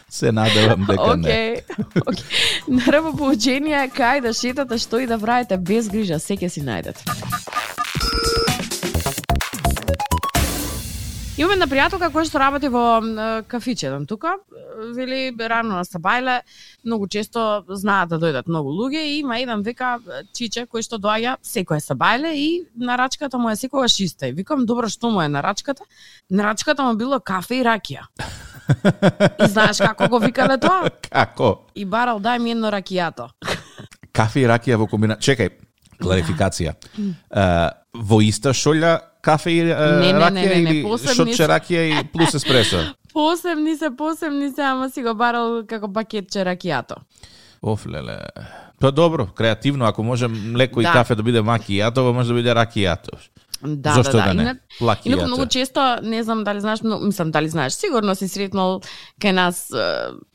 се 0.09 0.31
надевам 0.31 0.85
дека 0.85 1.17
не. 1.17 1.27
Океј. 1.27 1.61
Океј. 1.97 2.23
Наравно 2.69 3.17
поучение 3.17 3.89
кај 3.89 4.21
да 4.21 4.33
шетате 4.35 4.77
што 4.77 4.99
и 4.99 5.07
да 5.07 5.17
правите 5.17 5.57
без 5.57 5.89
грижа, 5.89 6.19
се 6.19 6.37
ќе 6.37 6.47
си 6.47 6.61
најдете. 6.61 7.01
Имаме 11.39 11.55
една 11.55 11.67
пријателка 11.71 12.09
која 12.11 12.27
што 12.27 12.39
работи 12.41 12.67
во 12.67 12.81
кафиче 13.47 13.85
еден 13.87 14.03
тука. 14.07 14.33
Вели 14.95 15.31
рано 15.39 15.77
на 15.77 15.85
Сабајле, 15.87 16.41
многу 16.83 17.07
често 17.07 17.63
знаат 17.69 18.09
да 18.11 18.19
дојдат 18.19 18.49
многу 18.51 18.73
луѓе 18.75 19.05
и 19.07 19.13
има 19.21 19.37
еден 19.39 19.63
века 19.63 19.93
чиче 20.35 20.65
кој 20.67 20.83
што 20.83 20.99
доаѓа 20.99 21.37
секој 21.39 21.79
Сабајле 21.79 22.33
и 22.35 22.49
нарачката 22.75 23.39
му 23.39 23.53
е 23.53 23.55
секогаш 23.55 23.95
иста. 24.03 24.27
И 24.27 24.35
викам 24.35 24.65
добро 24.65 24.91
што 24.91 25.13
му 25.15 25.23
е 25.23 25.29
нарачката? 25.31 25.87
Нарачката 26.29 26.83
му 26.83 26.99
било 26.99 27.21
кафе 27.23 27.61
и 27.61 27.63
ракија. 27.63 28.03
И 29.39 29.47
знаеш 29.47 29.79
како 29.79 30.09
го 30.11 30.19
викале 30.19 30.59
тоа? 30.59 30.91
Како? 31.07 31.69
И 31.71 31.85
барал 31.85 32.19
дај 32.19 32.43
ми 32.43 32.51
едно 32.51 32.67
ракијато. 32.67 33.31
Кафе 34.11 34.43
и 34.43 34.49
ракија 34.51 34.75
во 34.75 34.91
комбинација. 34.91 35.23
Чекај, 35.23 35.55
кларификација. 36.03 36.75
А, 37.31 37.78
во 37.93 38.21
иста 38.21 38.49
шолја 38.49 38.99
кафе 39.21 39.51
и 39.51 39.63
Не, 39.63 39.73
не, 39.73 40.13
не, 40.13 40.13
ракија 40.13 40.31
не, 40.31 40.61
не, 40.61 40.71
или 40.71 40.97
шотче 41.15 41.35
се. 41.35 41.47
ракија 41.47 41.81
и 41.91 42.03
плюс 42.07 42.33
еспресо? 42.33 42.77
Посебни 43.13 43.75
се, 43.75 43.89
посебни 43.97 44.51
се, 44.51 44.61
ама 44.61 44.89
си 44.89 45.03
го 45.03 45.15
барал 45.15 45.63
како 45.65 45.89
пакетче 45.89 46.45
ракијато. 46.45 46.95
Оф, 47.61 47.85
леле. 47.85 48.19
Па 48.79 48.91
добро, 48.91 49.25
креативно, 49.27 49.85
ако 49.85 50.03
може 50.03 50.27
млеко 50.27 50.81
и 50.81 50.83
Да. 50.83 50.93
кафе 50.93 51.15
да 51.15 51.23
биде 51.23 51.41
макијато, 51.41 52.13
може 52.13 52.29
да 52.29 52.33
биде 52.35 52.53
ракијато. 52.53 53.17
Да, 53.61 53.93
Зошто 53.93 54.11
да, 54.11 54.17
да. 54.17 54.33
да 54.33 54.33
не? 54.33 54.43
Инак-. 54.43 55.05
Инаку 55.05 55.27
многу 55.27 55.45
често, 55.45 55.99
не 56.03 56.23
знам 56.23 56.43
дали 56.43 56.59
знаеш, 56.59 56.81
но, 56.81 56.99
мислам 56.99 57.31
дали 57.31 57.49
знаеш, 57.49 57.73
сигурно 57.73 58.15
си 58.15 58.27
сретнал 58.27 58.81
кај 59.19 59.31
нас, 59.31 59.67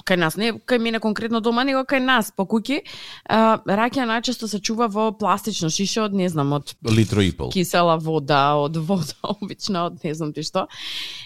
кај 0.05 0.17
нас, 0.17 0.37
не 0.37 0.53
кај 0.53 0.79
мене 0.79 1.01
конкретно 1.01 1.41
дома, 1.41 1.65
него 1.65 1.85
кај 1.89 2.05
нас 2.05 2.33
по 2.37 2.45
куќи, 2.45 2.83
ракија 3.31 4.05
најчесто 4.05 4.47
се 4.47 4.61
чува 4.61 4.89
во 4.93 5.11
пластично 5.17 5.71
шише 5.73 6.05
од, 6.05 6.13
не 6.13 6.29
знам, 6.29 6.53
од 6.53 6.75
Литро 6.85 7.25
и 7.25 7.33
пол. 7.33 7.51
кисела 7.51 7.97
вода, 7.97 8.57
од 8.61 8.77
вода, 8.77 9.17
обично, 9.41 9.87
од 9.89 10.05
не 10.05 10.15
знам 10.15 10.33
ти 10.33 10.43
што. 10.43 10.69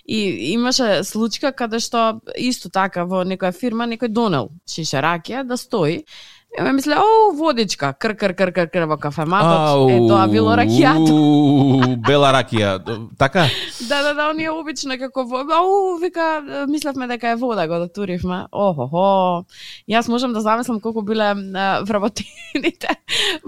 И 0.06 0.54
имаше 0.54 1.02
случка 1.04 1.52
каде 1.52 1.80
што 1.82 2.20
исто 2.38 2.70
така 2.70 3.04
во 3.04 3.24
некоја 3.26 3.52
фирма 3.52 3.90
некој 3.90 4.08
донел 4.08 4.50
шише 4.68 5.02
ракија 5.02 5.42
да 5.42 5.56
стои. 5.56 6.04
И 6.56 6.62
ме 6.62 6.72
мисле, 6.72 6.94
о, 6.96 7.32
водичка, 7.36 7.92
кр, 7.92 8.14
кр, 8.16 8.32
кр, 8.34 8.52
кр, 8.52 8.68
кр 8.72 8.86
во 8.88 8.96
кафематот. 8.96 9.90
Е, 9.92 9.98
тоа 10.08 10.24
било 10.32 10.56
ракијато. 10.56 11.12
Бела 12.08 12.32
ракија. 12.32 12.78
Така? 13.18 13.44
Да, 13.88 14.00
да, 14.02 14.14
да, 14.14 14.30
оние 14.30 14.50
обично 14.50 14.96
како. 14.98 15.26
Ау, 15.28 15.98
вика, 16.00 16.64
мислевме 16.68 17.06
дека 17.06 17.34
е 17.34 17.36
вода, 17.36 17.68
го 17.68 17.78
дотуривме. 17.84 18.46
Охо-хо. 18.52 19.44
Јас 19.92 20.08
можам 20.08 20.32
да 20.32 20.40
замислам 20.40 20.80
колку 20.80 21.02
биле 21.02 21.34
вработените 21.84 22.96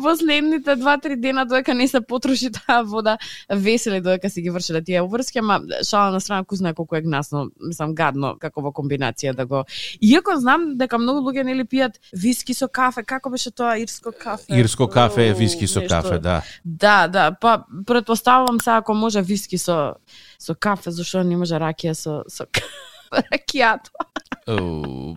последните 0.02 0.76
два-три 0.80 1.16
дена 1.16 1.46
додека 1.46 1.74
не 1.74 1.88
се 1.88 2.00
потроши 2.00 2.50
таа 2.50 2.82
вода, 2.82 3.18
весели 3.50 4.00
додека 4.00 4.30
си 4.30 4.42
ги 4.42 4.50
вршеле 4.50 4.82
тие 4.82 5.02
обврски, 5.02 5.38
ама 5.38 5.60
шала 5.84 6.10
на 6.10 6.20
страна 6.20 6.44
кој 6.44 6.56
знае 6.56 6.74
колку 6.74 6.96
е 6.96 7.02
гнасно, 7.02 7.50
мислам 7.60 7.94
гадно 7.94 8.34
како 8.40 8.62
во 8.62 8.72
комбинација 8.74 9.34
да 9.36 9.46
го. 9.46 9.64
Иако 10.00 10.36
знам 10.40 10.76
дека 10.78 10.98
многу 10.98 11.22
луѓе 11.28 11.44
нели 11.44 11.64
пијат 11.64 12.00
виски 12.12 12.54
со 12.54 12.68
кафе, 12.68 12.89
како 12.92 13.30
беше 13.30 13.50
тоа 13.50 13.78
ирско 13.78 14.12
кафе? 14.12 14.44
Ирско 14.50 14.88
кафе 14.88 15.28
е 15.28 15.34
виски 15.34 15.66
со 15.66 15.80
Нешто- 15.80 15.88
кафе, 15.88 16.18
да. 16.18 16.42
Да, 16.64 17.08
да, 17.08 17.32
па 17.32 17.64
претпоставувам 17.86 18.60
се 18.60 18.70
ако 18.70 18.94
може 18.94 19.22
виски 19.22 19.58
со 19.58 19.94
со 20.38 20.54
кафе, 20.54 20.90
зашто 20.90 21.22
не 21.22 21.36
може 21.36 21.54
ракија 21.54 21.92
со 21.92 22.22
со 22.28 22.46
ракијато. 23.32 23.90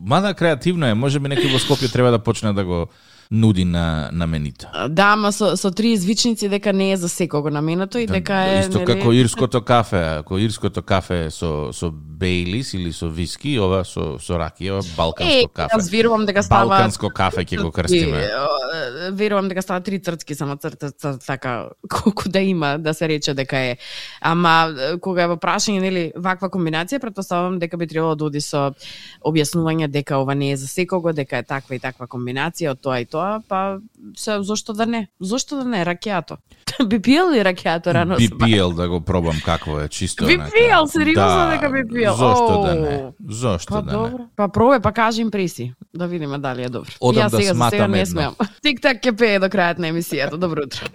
Мада 0.02 0.34
креативно 0.34 0.88
е, 0.88 0.94
може 0.94 1.20
би 1.20 1.30
некој 1.30 1.52
во 1.52 1.60
Скопје 1.60 1.92
треба 1.92 2.12
да 2.12 2.20
почне 2.20 2.54
да 2.54 2.64
го 2.64 2.88
нуди 3.32 3.66
на 3.66 4.10
на 4.14 4.28
менито. 4.28 4.68
Да, 4.90 5.14
ама 5.14 5.32
со 5.32 5.58
со 5.58 5.72
три 5.72 5.92
извичници 5.92 6.50
дека 6.50 6.74
не 6.74 6.92
е 6.92 6.98
за 6.98 7.10
секого 7.10 7.50
на 7.50 7.62
менето 7.62 7.98
и 7.98 8.08
дека 8.08 8.34
е 8.34 8.54
Да, 8.54 8.60
Исто 8.60 8.80
нели, 8.80 8.86
како 8.86 9.14
ирското 9.14 9.62
кафе, 9.62 10.02
ако 10.20 10.38
ирското 10.38 10.82
кафе 10.82 11.26
е 11.26 11.32
со 11.32 11.70
со 11.74 11.92
Бейлис 11.94 12.74
или 12.74 12.94
со 12.94 13.10
виски, 13.10 13.60
ова 13.60 13.84
со 13.86 14.18
со 14.20 14.34
ракија, 14.40 14.72
ова 14.72 14.84
балканско 14.98 15.34
Е, 15.34 15.48
кафе. 15.54 15.76
јас 15.78 15.92
верувам 15.92 16.26
дека 16.26 16.44
става 16.44 16.70
Балканско 16.70 17.10
кафе 17.10 17.46
ќе 17.46 17.62
го 17.62 17.72
крстиме. 17.72 18.18
Е, 18.18 19.12
Верувам 19.12 19.48
дека 19.50 19.62
става 19.62 19.82
три 19.82 20.00
цртки 20.00 20.36
само 20.36 20.56
црта, 20.56 20.92
така 21.28 21.70
колку 21.90 22.30
да 22.30 22.40
има 22.40 22.78
да 22.80 22.94
се 22.94 23.08
рече 23.08 23.34
дека 23.34 23.58
е. 23.58 23.78
Ама 24.22 24.74
е, 24.80 24.98
кога 25.00 25.24
е 25.24 25.28
во 25.28 25.36
прашање 25.38 25.82
нели 25.82 26.12
ваква 26.16 26.50
комбинација, 26.50 27.00
претпоставувам 27.00 27.60
дека 27.60 27.78
би 27.78 27.88
требало 27.88 28.16
да 28.16 28.26
оди 28.26 28.42
со 28.42 28.72
објаснување 29.26 29.88
дека 29.88 30.18
ова 30.18 30.36
не 30.36 30.52
е 30.52 30.58
за 30.58 30.68
секого, 30.68 31.14
дека 31.14 31.38
е 31.38 31.44
таква 31.44 31.76
и 31.76 31.80
таква 31.80 32.08
комбинација 32.08 32.72
од 32.72 32.82
тоа 32.82 33.00
и 33.00 33.06
тоа, 33.14 33.42
па 33.48 33.78
се 34.18 34.40
зошто 34.42 34.74
да 34.74 34.86
не? 34.90 35.08
Зошто 35.22 35.62
да 35.62 35.66
не 35.70 35.84
ракијато? 35.86 36.40
би 36.90 37.00
пиел 37.00 37.30
ли 37.30 37.44
ракијато 37.46 37.94
рано? 37.94 38.18
Би 38.18 38.30
пиел 38.30 38.74
да 38.74 38.90
го 38.90 39.02
пробам 39.02 39.38
какво 39.46 39.80
е, 39.80 39.88
чисто. 39.88 40.26
Би 40.26 40.40
пиел, 40.54 40.88
сериозно 40.88 41.50
дека 41.54 41.70
би 41.70 41.86
пиел? 41.94 42.18
Зошто 42.18 42.62
да 42.66 42.76
не? 42.76 42.98
Зошто 43.30 43.74
Па 43.74 43.82
да 43.82 43.92
не? 43.92 43.98
добро. 43.98 44.28
Па 44.36 44.50
пробај, 44.50 44.82
па 44.82 44.92
кажи 44.92 45.22
импреси. 45.22 45.74
Да 45.94 46.08
видиме 46.08 46.38
дали 46.38 46.66
е 46.66 46.70
добро. 46.70 46.92
Одам 47.00 47.28
Јас 47.28 47.32
да 47.32 47.38
сега 47.38 47.54
за 47.54 47.54
сега 47.54 47.56
сматам 47.56 47.92
не 47.92 48.06
смеам. 48.06 48.36
Тик-так 48.66 49.04
ќе 49.04 49.14
пее 49.18 49.40
до 49.40 49.52
крајот 49.54 49.78
на 49.78 49.94
емисијата. 49.94 50.38
Добро 50.38 50.66
утро. 50.66 50.90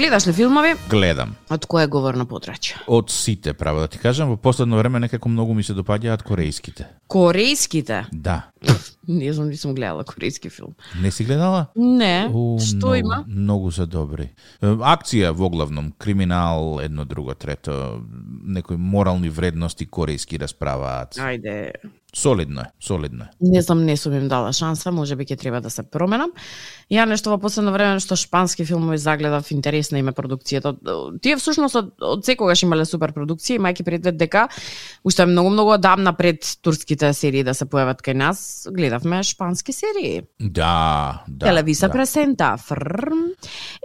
Гледаш 0.00 0.26
ли 0.26 0.32
филмови? 0.32 0.74
Гледам. 0.88 1.34
Од 1.52 1.66
кое 1.68 1.82
говорно 1.84 2.24
подрачје? 2.24 2.78
Од 2.88 3.10
сите, 3.12 3.52
право 3.52 3.82
да 3.84 3.88
ти 3.92 3.98
кажам, 4.00 4.30
во 4.32 4.38
последно 4.40 4.78
време 4.80 4.96
некако 4.96 5.28
многу 5.28 5.52
ми 5.52 5.60
се 5.60 5.76
допаѓаат 5.76 6.24
корејските. 6.24 6.86
Корејските? 7.04 8.06
Да. 8.08 8.48
Не 9.08 9.32
знам, 9.32 9.48
не 9.48 9.56
сум 9.56 9.74
гледала 9.74 10.04
корејски 10.04 10.50
филм. 10.52 10.74
Не 11.02 11.10
си 11.10 11.24
гледала? 11.24 11.66
Не, 11.76 12.28
У, 12.28 12.58
што 12.60 12.92
многу, 12.92 12.94
има? 12.94 13.24
Многу 13.26 13.72
се 13.72 13.86
добри. 13.86 14.30
Акција 14.62 15.32
во 15.34 15.48
главном, 15.50 15.92
криминал, 15.98 16.80
едно, 16.84 17.04
друго, 17.04 17.34
трето, 17.34 18.04
некои 18.44 18.76
морални 18.76 19.28
вредности 19.28 19.88
корејски 19.88 20.38
расправаат. 20.40 21.16
Ајде, 21.16 21.72
Солидно 22.12 22.60
е, 22.60 22.64
солидно 22.80 23.24
е. 23.24 23.28
Не 23.40 23.62
знам, 23.62 23.84
не 23.84 23.96
сум 23.96 24.14
им 24.14 24.28
дала 24.28 24.52
шанса, 24.52 24.90
може 24.90 25.14
би 25.16 25.24
ќе 25.24 25.38
треба 25.38 25.60
да 25.62 25.70
се 25.70 25.84
променам. 25.86 26.32
Ја 26.90 27.06
нешто 27.06 27.30
во 27.30 27.38
последно 27.38 27.70
време 27.70 28.00
што 28.02 28.18
шпански 28.18 28.66
филмови 28.66 28.98
загледав 28.98 29.50
интересна 29.54 30.02
име 30.02 30.10
продукцијата. 30.12 30.74
Тие 31.22 31.36
всушност 31.38 31.78
од, 31.78 31.92
од 32.02 32.26
секогаш 32.26 32.64
имале 32.66 32.84
супер 32.84 33.14
продукции, 33.14 33.60
мајки 33.62 33.86
предвид 33.86 34.18
дека 34.18 34.48
уште 35.06 35.26
многу 35.26 35.54
многу 35.54 35.76
одамна 35.78 36.12
пред 36.12 36.58
турските 36.62 37.12
серии 37.14 37.46
да 37.46 37.54
се 37.54 37.68
појават 37.70 38.02
кај 38.02 38.18
нас, 38.18 38.42
гледавме 38.70 39.22
шпански 39.22 39.72
серии. 39.72 40.22
Да, 40.40 41.24
да. 41.28 41.46
Телевиза 41.46 41.86
да. 41.86 41.92
пресента. 41.92 42.56
Фрр. 42.56 43.10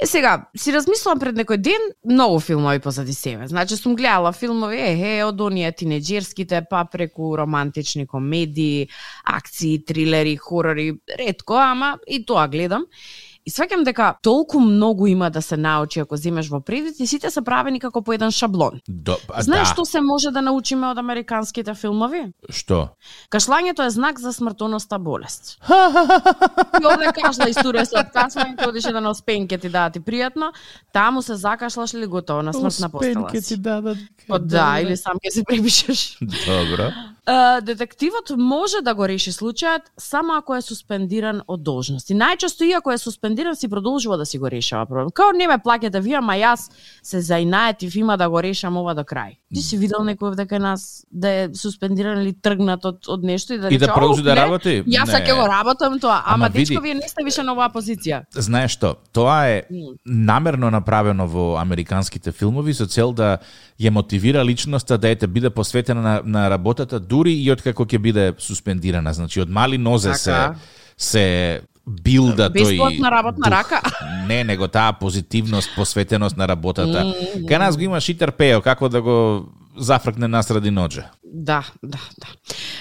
Е 0.04 0.06
сега, 0.06 0.46
си 0.58 0.74
размислувам 0.74 1.20
пред 1.20 1.36
некој 1.40 1.58
ден, 1.58 1.82
многу 2.06 2.40
филмови 2.40 2.80
позади 2.80 3.14
себе. 3.14 3.48
Значи 3.48 3.78
сум 3.78 3.96
гледала 3.96 4.32
филмови, 4.34 4.78
е, 4.78 5.18
е, 5.18 5.24
од 5.24 5.42
оние 5.42 5.72
тинеџерските, 5.72 6.66
па 6.70 6.86
преку 6.92 7.36
романтични 7.38 8.08
комедии, 8.08 8.88
акции, 9.24 9.86
трилери, 9.86 10.36
хорори, 10.36 10.94
ретко, 11.20 11.54
ама 11.54 11.98
и 12.08 12.26
тоа 12.26 12.48
гледам. 12.48 12.86
И 13.46 13.52
сваќам 13.54 13.84
дека 13.86 14.16
толку 14.26 14.60
многу 14.60 15.06
има 15.08 15.30
да 15.30 15.42
се 15.42 15.58
научи 15.58 16.00
ако 16.02 16.18
земеш 16.18 16.50
во 16.50 16.60
предвид 16.66 17.00
и 17.00 17.08
сите 17.08 17.30
се 17.30 17.44
правени 17.46 17.80
како 17.80 18.02
по 18.02 18.14
еден 18.14 18.32
шаблон. 18.34 18.80
До, 18.88 19.18
а, 19.30 19.44
Знаеш 19.46 19.68
да. 19.68 19.74
што 19.74 19.86
се 19.86 20.02
може 20.02 20.32
да 20.34 20.42
научиме 20.42 20.88
од 20.90 20.98
американските 20.98 21.76
филмови? 21.78 22.24
Што? 22.50 22.98
Кашлањето 23.30 23.86
е 23.86 23.94
знак 23.94 24.20
за 24.20 24.34
смртоноста 24.34 24.98
болест. 25.00 25.60
И 26.82 26.86
овде 26.90 27.12
кашла 27.14 27.50
историја 27.54 27.86
од 28.02 28.10
кашлањето, 28.16 28.70
одиш 28.70 28.90
еден 28.90 29.06
оспен 29.14 29.46
ке 29.48 29.62
ти 29.62 29.70
да 29.70 29.92
ти 29.94 30.02
пријатно, 30.02 30.50
таму 30.94 31.22
се 31.22 31.38
закашлаш 31.38 31.94
или 31.94 32.10
готово 32.10 32.42
на 32.42 32.54
смртна 32.54 32.90
постела 32.90 33.30
си. 33.42 33.58
дадат. 33.62 33.98
Па 34.28 34.40
да, 34.40 34.80
или 34.82 34.98
сам 34.98 35.22
ќе 35.22 35.30
се 35.30 35.44
препишеш. 35.44 36.18
Добро. 36.22 36.90
Детективот 37.62 38.30
може 38.38 38.82
да 38.82 38.94
го 38.94 39.08
реши 39.08 39.32
случајот 39.32 39.82
само 39.98 40.34
ако 40.38 40.56
е 40.56 40.62
суспендиран 40.62 41.42
од 41.48 41.64
должност. 41.64 42.10
И 42.10 42.14
најчесто 42.14 42.68
иако 42.70 42.92
е 42.94 42.98
суспендиран 43.02 43.56
си 43.56 43.70
продолжува 43.70 44.18
да 44.18 44.26
си 44.26 44.38
го 44.38 44.52
решава 44.52 44.86
проблем. 44.86 45.10
Као 45.10 45.34
не 45.34 45.48
ме 45.48 45.58
плаќате 45.58 46.02
вие, 46.06 46.20
ама 46.22 46.38
јас 46.38 46.70
се 47.02 47.22
заинаетив 47.22 47.96
има 47.96 48.18
да 48.18 48.30
го 48.30 48.42
решам 48.42 48.78
ова 48.78 48.94
до 48.94 49.02
крај. 49.02 49.38
Ти 49.56 49.62
си 49.64 49.78
видел 49.80 50.04
некој 50.04 50.34
овде 50.34 50.44
кај 50.50 50.60
нас 50.60 51.06
да 51.12 51.30
е 51.32 51.44
суспендиран 51.56 52.20
или 52.22 52.34
тргнат 52.36 52.84
од, 52.86 53.08
од 53.08 53.24
нешто 53.24 53.56
и 53.56 53.58
да 53.58 53.72
И 53.72 53.78
да 53.78 53.88
рече, 53.88 53.96
продолжи 53.96 54.22
«Ау, 54.22 54.28
да 54.28 54.36
работи? 54.36 54.74
Јас 54.84 55.14
ќе 55.16 55.36
го 55.36 55.46
работам 55.48 56.00
тоа, 56.00 56.20
ама, 56.26 56.46
Ама 56.46 56.50
дечко 56.50 56.82
вие 56.84 56.96
не 57.00 57.08
сте 57.08 57.24
више 57.24 57.44
на 57.48 57.56
оваа 57.56 57.72
позиција. 57.72 58.26
Знаеш 58.36 58.76
што, 58.76 58.96
тоа 59.16 59.38
е 59.48 59.64
намерно 60.06 60.72
направено 60.72 61.28
во 61.28 61.46
американските 61.62 62.32
филмови 62.36 62.76
со 62.76 62.86
цел 62.86 63.14
да 63.16 63.38
ја 63.80 63.96
мотивира 63.96 64.44
личноста 64.44 64.98
да 64.98 65.10
ете 65.10 65.28
биде 65.28 65.50
посветена 65.50 66.02
на, 66.02 66.22
на 66.26 66.50
работата 66.50 67.00
дури 67.00 67.34
и 67.34 67.52
откако 67.52 67.86
ќе 67.86 67.98
биде 67.98 68.34
суспендирана. 68.38 69.14
Значи 69.14 69.42
од 69.42 69.50
мали 69.50 69.78
нозе 69.78 70.14
се 70.14 70.32
Така. 70.32 70.56
се 70.98 71.62
билда 71.86 72.50
тој 72.50 72.76
Бесплатна 72.76 73.12
работна 73.12 73.50
дух. 73.50 73.54
рака. 73.54 73.82
Не, 74.28 74.44
него 74.44 74.68
таа 74.68 74.94
позитивност, 74.94 75.70
посветеност 75.76 76.38
на 76.38 76.48
работата. 76.48 77.14
Кај 77.46 77.58
нас 77.58 77.78
го 77.78 77.84
има 77.84 78.02
Шитер 78.02 78.32
Пео, 78.32 78.62
како 78.62 78.90
да 78.90 79.02
го 79.02 79.46
зафркне 79.78 80.28
насради 80.28 80.72
ноџе. 80.72 81.04
Да, 81.24 81.64
да, 81.84 82.00
да. 82.18 82.28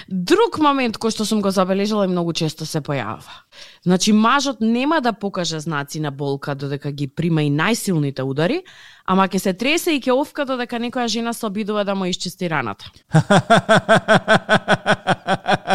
Друг 0.07 0.59
момент 0.63 0.97
кој 0.97 1.11
што 1.11 1.25
сум 1.27 1.41
го 1.41 1.51
забележала 1.51 2.05
и 2.05 2.11
многу 2.11 2.33
често 2.33 2.65
се 2.65 2.81
појавува. 2.81 3.43
Значи, 3.83 4.13
мажот 4.13 4.61
нема 4.61 5.01
да 5.01 5.13
покаже 5.13 5.59
знаци 5.59 5.99
на 5.99 6.11
болка 6.11 6.55
додека 6.55 6.91
ги 6.91 7.07
прима 7.07 7.43
и 7.43 7.51
најсилните 7.51 8.23
удари, 8.23 8.63
ама 9.05 9.27
ќе 9.27 9.37
се 9.37 9.53
тресе 9.53 9.95
и 9.95 10.01
ќе 10.01 10.15
овка 10.15 10.45
додека 10.45 10.79
некоја 10.79 11.07
жена 11.07 11.33
се 11.33 11.45
обидува 11.45 11.83
да 11.83 11.95
му 11.95 12.05
исчисти 12.05 12.49
раната. 12.49 12.85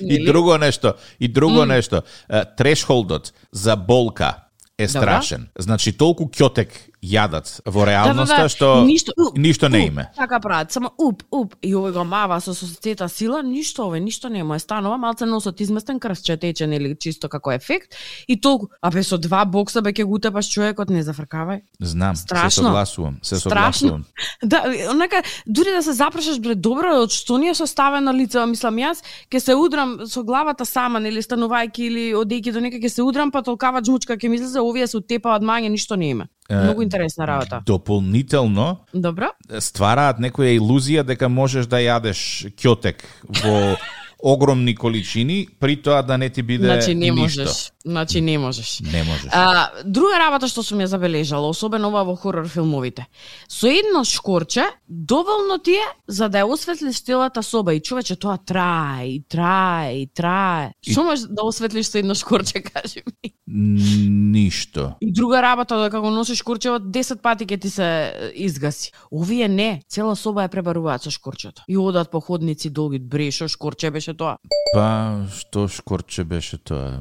и 0.00 0.24
друго 0.24 0.58
нешто, 0.58 0.94
и 1.20 1.28
друго 1.28 1.64
нешто. 1.64 2.02
Е, 2.28 2.44
Трешхолдот 2.56 3.32
за 3.52 3.76
болка 3.76 4.34
е 4.78 4.86
Добра. 4.86 5.00
страшен. 5.00 5.48
Значи 5.58 5.92
толку 5.92 6.24
ќотек 6.24 6.68
јадат 7.02 7.60
во 7.64 7.84
реалноста 7.86 8.34
Да, 8.34 8.36
да, 8.36 8.42
да. 8.42 8.48
што 8.48 8.66
Ништо- 8.86 9.12
у, 9.16 9.38
ништо 9.38 9.68
не 9.68 9.86
име. 9.86 10.10
Така 10.16 10.40
прават, 10.40 10.72
само 10.72 10.90
уп, 10.98 11.22
уп, 11.30 11.54
и 11.62 11.74
овој 11.74 11.92
го 11.92 12.04
мава 12.04 12.40
со 12.40 12.54
сосцета 12.54 13.08
сила, 13.08 13.42
ништо 13.42 13.82
овој, 13.86 14.00
ништо 14.00 14.28
не 14.28 14.42
му 14.44 14.54
е 14.54 14.58
станува, 14.58 14.96
малце 14.98 15.26
носот 15.26 15.60
изместен, 15.60 16.00
крвче 16.00 16.36
тече, 16.36 16.66
нели, 16.66 16.96
чисто 16.96 17.28
како 17.28 17.52
ефект, 17.52 17.94
и 18.28 18.40
толку, 18.40 18.66
а 18.82 18.90
бе 18.90 19.02
со 19.02 19.18
два 19.18 19.44
бокса 19.44 19.82
бе 19.82 19.92
ќе 19.92 20.04
го 20.04 20.14
утепаш 20.14 20.48
човекот, 20.48 20.90
не 20.90 21.02
зафркавај. 21.02 21.60
Знам, 21.80 22.16
Страшно. 22.16 22.50
се 22.50 22.56
согласувам, 22.56 23.18
се 23.22 23.36
Страшно. 23.36 23.88
согласувам. 23.88 24.04
Да, 24.42 24.62
онака, 24.90 25.22
дури 25.46 25.70
да 25.70 25.82
се 25.82 25.92
запрашаш, 25.92 26.38
бре, 26.40 26.54
добро, 26.54 27.02
од 27.02 27.10
што 27.10 27.38
ни 27.38 27.48
е 27.48 27.54
составено 27.54 28.12
лице, 28.12 28.38
мислам, 28.46 28.74
јас 28.76 29.02
ќе 29.30 29.38
се 29.38 29.54
удрам 29.54 30.06
со 30.06 30.22
главата 30.22 30.64
сама, 30.66 31.00
нели, 31.00 31.22
станувајќи 31.22 31.80
или 31.80 32.12
одејќи 32.14 32.52
до 32.52 32.60
нека 32.60 32.76
ќе 32.76 32.88
се 32.88 33.02
удрам, 33.02 33.30
па 33.30 33.42
толкава 33.42 33.82
жмучка 33.84 34.16
ќе 34.16 34.28
ми 34.28 34.36
излезе, 34.36 34.60
овие 34.60 34.86
се 34.86 34.96
утепаат 34.96 35.42
мање, 35.42 35.68
ништо 35.68 35.96
не 35.96 36.10
има. 36.10 36.26
Многу 36.50 36.82
интересна 36.82 37.26
работа. 37.26 37.62
Дополнително 37.66 38.78
Добро? 38.94 39.26
ствараат 39.58 40.18
некоја 40.18 40.56
илузија 40.58 41.02
дека 41.04 41.28
можеш 41.28 41.66
да 41.66 41.76
јадеш 41.76 42.48
ќотек 42.56 43.04
во 43.44 43.76
огромни 44.22 44.74
количини, 44.74 45.48
при 45.60 45.76
тоа 45.76 46.02
да 46.02 46.16
не 46.18 46.30
ти 46.30 46.42
биде 46.42 46.64
Значи 46.64 46.94
не 46.94 47.10
ништо. 47.10 47.40
можеш. 47.42 47.70
Значи 47.88 48.20
не 48.20 48.38
можеш. 48.38 48.80
Не 48.80 49.02
можеш. 49.04 49.26
А, 49.32 49.70
друга 49.84 50.18
работа 50.18 50.48
што 50.48 50.62
сум 50.62 50.78
ја 50.84 50.86
забележала, 50.92 51.48
особено 51.48 51.88
ова 51.88 52.02
во 52.04 52.16
хорор 52.16 52.44
филмовите. 52.48 53.06
Со 53.48 53.66
едно 53.66 54.04
шкорче, 54.04 54.64
доволно 54.88 55.56
ти 55.58 55.72
е 55.80 55.86
за 56.06 56.28
да 56.28 56.38
ја 56.44 56.52
осветлиш 56.52 57.00
целата 57.02 57.42
соба 57.42 57.74
и 57.74 57.80
човече 57.80 58.16
тоа 58.16 58.36
трае, 58.36 59.08
и 59.08 59.24
трае, 59.28 60.02
и 60.02 60.06
трае. 60.06 60.72
И- 60.86 60.92
Што 60.92 61.04
можеш 61.04 61.24
да 61.32 61.42
осветлиш 61.48 61.86
со 61.88 61.98
едно 61.98 62.14
шкорче, 62.14 62.60
кажи 62.74 63.00
ми? 63.06 63.32
Ништо. 63.50 64.94
И 65.00 65.12
друга 65.12 65.42
работа, 65.42 65.80
дека 65.82 66.00
го 66.00 66.10
носиш 66.10 66.38
шкорчевот 66.38 66.82
10 66.82 67.22
пати 67.22 67.46
ќе 67.46 67.60
ти 67.60 67.70
се 67.70 67.84
е, 67.84 68.32
изгаси. 68.34 68.92
Овие 69.12 69.48
не, 69.48 69.80
цела 69.88 70.12
соба 70.16 70.44
ја 70.44 70.52
пребаруваат 70.52 71.02
со 71.02 71.10
шкорчето. 71.10 71.62
И 71.68 71.76
одат 71.76 72.10
по 72.10 72.20
ходници 72.20 72.70
долги, 72.70 72.98
брешо, 72.98 73.48
шкорче 73.48 73.90
беше 73.90 74.14
тоа. 74.14 74.36
Па, 74.74 75.24
што 75.38 75.68
шкорче 75.68 76.24
беше 76.24 76.58
тоа? 76.58 77.00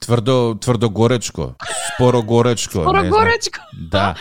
Тврдо, 0.00 0.54
тврдо 0.60 0.90
горечко, 0.90 1.54
споро 1.94 2.22
горечко. 2.22 2.82
Споро 2.82 3.02
не 3.02 3.08
горечко. 3.10 3.60
Да. 3.72 4.14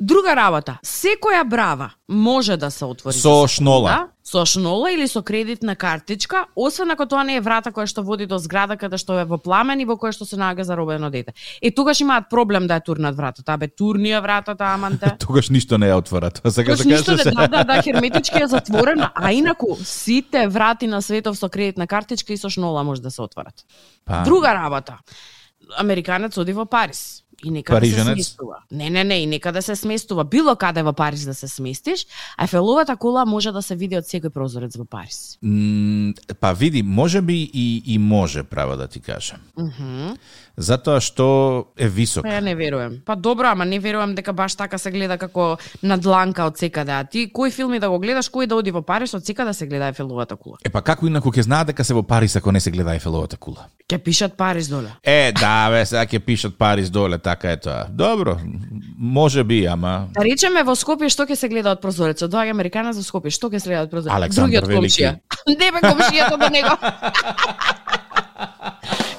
Друга 0.00 0.34
работа, 0.36 0.78
секоја 0.84 1.44
брава 1.44 1.90
може 2.08 2.56
да 2.56 2.70
се 2.70 2.84
отвори 2.84 3.18
Со 3.18 3.46
шнола. 3.48 3.90
Да, 3.90 4.08
со 4.30 4.44
шнола 4.44 4.90
или 4.92 5.06
со 5.06 5.22
кредитна 5.22 5.76
картичка, 5.76 6.46
освен 6.54 6.90
ако 6.90 7.06
тоа 7.06 7.24
не 7.24 7.38
е 7.38 7.40
врата 7.40 7.70
која 7.72 7.88
што 7.88 8.02
води 8.04 8.26
до 8.28 8.36
зграда 8.38 8.76
каде 8.76 8.98
што 9.00 9.16
е 9.16 9.24
во 9.24 9.38
пламен 9.40 9.80
и 9.80 9.86
во 9.88 9.96
која 9.96 10.12
што 10.12 10.26
се 10.28 10.36
наоѓа 10.36 10.66
заробено 10.68 11.08
дете. 11.10 11.32
И 11.62 11.70
тогаш 11.72 12.02
имаат 12.04 12.28
проблем 12.28 12.66
да 12.68 12.76
ја 12.76 12.84
турнат 12.84 13.16
вратата. 13.16 13.56
Абе, 13.56 13.70
турнија 13.72 14.20
вратата, 14.20 14.68
аманте. 14.74 15.14
Тогаш 15.24 15.48
ништо 15.48 15.78
не 15.78 15.88
ја 15.88 15.96
отвора. 16.02 16.28
Тоа 16.30 16.52
сакаш 16.52 16.82
Тогаш 16.82 16.84
да 16.84 16.92
ништо 16.92 17.10
кажеш 17.12 17.24
не, 17.24 17.30
се. 17.30 17.36
да, 17.36 17.48
да, 17.48 17.64
да, 17.64 17.82
херметички 17.82 18.42
е 18.42 18.48
затворена, 18.52 19.10
а 19.14 19.32
инаку 19.32 19.76
сите 19.80 20.44
врати 20.48 20.86
на 20.86 21.00
светов 21.02 21.38
со 21.38 21.48
кредитна 21.48 21.86
картичка 21.86 22.32
и 22.32 22.36
со 22.36 22.50
шнола 22.50 22.84
може 22.84 23.00
да 23.00 23.10
се 23.10 23.22
отворат. 23.22 23.64
Па, 24.04 24.22
Друга 24.28 24.52
работа. 24.52 24.98
Американец 25.78 26.36
оди 26.36 26.52
во 26.52 26.66
Париз. 26.66 27.24
И 27.44 27.50
нека 27.50 27.80
да 27.80 27.86
се 27.86 28.02
сместува. 28.02 28.56
Не, 28.70 28.90
не, 28.90 29.04
не, 29.04 29.14
и 29.22 29.26
нека 29.26 29.52
да 29.52 29.62
се 29.62 29.76
сместува. 29.76 30.24
Било 30.24 30.56
каде 30.56 30.82
во 30.82 30.92
Париз 30.92 31.24
да 31.24 31.34
се 31.34 31.48
сместиш, 31.48 32.06
а 32.36 32.44
Ефеловата 32.44 32.96
кула 32.96 33.24
може 33.26 33.52
да 33.52 33.62
се 33.62 33.76
види 33.76 33.94
од 33.94 34.04
секој 34.04 34.34
прозорец 34.34 34.74
во 34.76 34.84
Париз. 34.84 35.38
М, 35.42 36.14
Па 36.40 36.52
види, 36.52 36.82
може 36.82 37.22
би 37.22 37.50
и, 37.54 37.82
и 37.86 37.98
може, 37.98 38.42
право 38.42 38.76
да 38.76 38.88
ти 38.88 39.00
кажам. 39.00 39.38
Мгм. 39.58 40.18
Затоа 40.58 40.98
што 41.00 41.68
е 41.78 41.86
висок. 41.86 42.26
Па 42.26 42.34
ја 42.34 42.42
не 42.42 42.56
верувам. 42.58 42.98
Па 43.06 43.14
добро, 43.14 43.46
ама 43.54 43.64
не 43.64 43.78
верувам 43.78 44.14
дека 44.18 44.32
баш 44.32 44.56
така 44.58 44.78
се 44.78 44.90
гледа 44.90 45.18
како 45.18 45.56
на 45.82 45.98
дланка 45.98 46.48
од 46.50 46.58
секаде. 46.58 46.90
А 46.92 47.04
ти 47.04 47.30
кој 47.30 47.54
филми 47.54 47.78
да 47.78 47.90
го 47.90 47.98
гледаш, 48.02 48.26
кој 48.26 48.50
да 48.50 48.58
оди 48.58 48.74
во 48.74 48.82
Париз, 48.82 49.14
од 49.14 49.22
секаде 49.22 49.54
се 49.54 49.66
гледа 49.70 49.92
Ефеловата 49.94 50.36
кула. 50.36 50.58
Е 50.66 50.70
па 50.74 50.82
како 50.82 51.06
инаку 51.06 51.30
ќе 51.30 51.46
знаат 51.46 51.70
дека 51.70 51.84
се 51.84 51.94
во 51.94 52.02
Париз 52.02 52.34
ако 52.36 52.50
не 52.52 52.60
се 52.60 52.74
гледа 52.74 52.96
Ефеловата 52.98 53.36
кула? 53.38 53.68
Ќе 53.86 53.98
пишат 54.02 54.34
Париз 54.36 54.68
доле. 54.68 54.90
Е, 55.04 55.32
да, 55.32 55.70
бе, 55.70 55.86
сега 55.86 56.02
ќе 56.06 56.18
пишат 56.18 56.58
Париз 56.58 56.90
доле, 56.90 57.18
така 57.28 57.52
е 57.52 57.60
тоа. 57.60 57.86
Добро, 57.90 58.36
може 58.98 59.44
би, 59.44 59.66
ама... 59.66 60.08
Да 60.16 60.24
речеме 60.24 60.62
во 60.64 60.72
Скопје 60.78 61.10
што 61.12 61.26
ќе 61.28 61.36
се 61.36 61.50
гледа 61.52 61.74
од 61.76 61.82
прозорецот. 61.84 62.32
Доаѓа 62.32 62.56
американец 62.56 62.96
во 62.96 63.04
Скопје, 63.04 63.34
што 63.34 63.50
ќе 63.52 63.60
се 63.60 63.68
гледа 63.68 63.84
од 63.84 63.92
прозорецот? 63.92 64.16
Александар 64.16 64.64
Другиот 64.64 64.72
Велики. 64.72 65.04
комшија. 65.04 65.12
Не 65.60 65.68
бе 65.74 65.82
комшијата 65.84 66.40
до 66.40 66.48
него. 66.54 66.72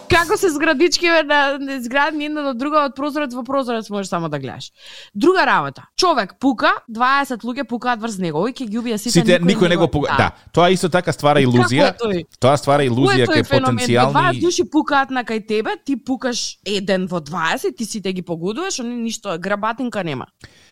Како 0.09 0.37
се 0.37 0.49
зградички 0.49 1.09
бе 1.09 1.23
на 1.23 1.81
зградни 1.81 2.25
една 2.25 2.41
до 2.41 2.53
друга 2.53 2.85
од 2.87 2.95
прозорец 2.95 3.33
во 3.33 3.43
прозорец 3.43 3.89
можеш 3.89 4.09
само 4.09 4.29
да 4.29 4.39
гледаш. 4.39 4.71
Друга 5.15 5.45
работа. 5.45 5.85
Човек 5.97 6.35
пука, 6.39 6.71
20 6.89 7.43
луѓе 7.43 7.63
пукаат 7.69 8.01
врз 8.01 8.17
него. 8.17 8.41
Ој 8.47 8.53
ќе 8.53 8.69
ги 8.69 8.79
убие 8.79 8.97
сите, 8.97 9.19
Сите, 9.19 9.39
никој 9.39 9.69
не 9.69 9.77
го 9.77 9.87
пуга. 9.87 10.15
Да, 10.17 10.31
тоа 10.53 10.69
исто 10.73 10.89
така 10.89 11.13
ствара 11.13 11.41
илузија. 11.41 11.93
Тоа 12.39 12.57
ствара 12.57 12.83
илузија 12.87 13.27
кај 13.29 13.45
феномен? 13.45 13.77
Бе, 13.77 13.85
20 13.85 13.99
потенцијални 13.99 14.41
души 14.41 14.65
пукаат 14.71 15.11
на 15.11 15.23
кај 15.23 15.45
тебе, 15.47 15.77
ти 15.85 15.95
пукаш 15.95 16.57
еден 16.65 17.07
во 17.07 17.21
20, 17.21 17.75
ти 17.77 17.85
сите 17.85 18.13
ги 18.13 18.21
погодуваш, 18.21 18.79
они 18.79 18.95
ништо, 18.95 19.37
грабатинка 19.39 20.03
нема. 20.03 20.25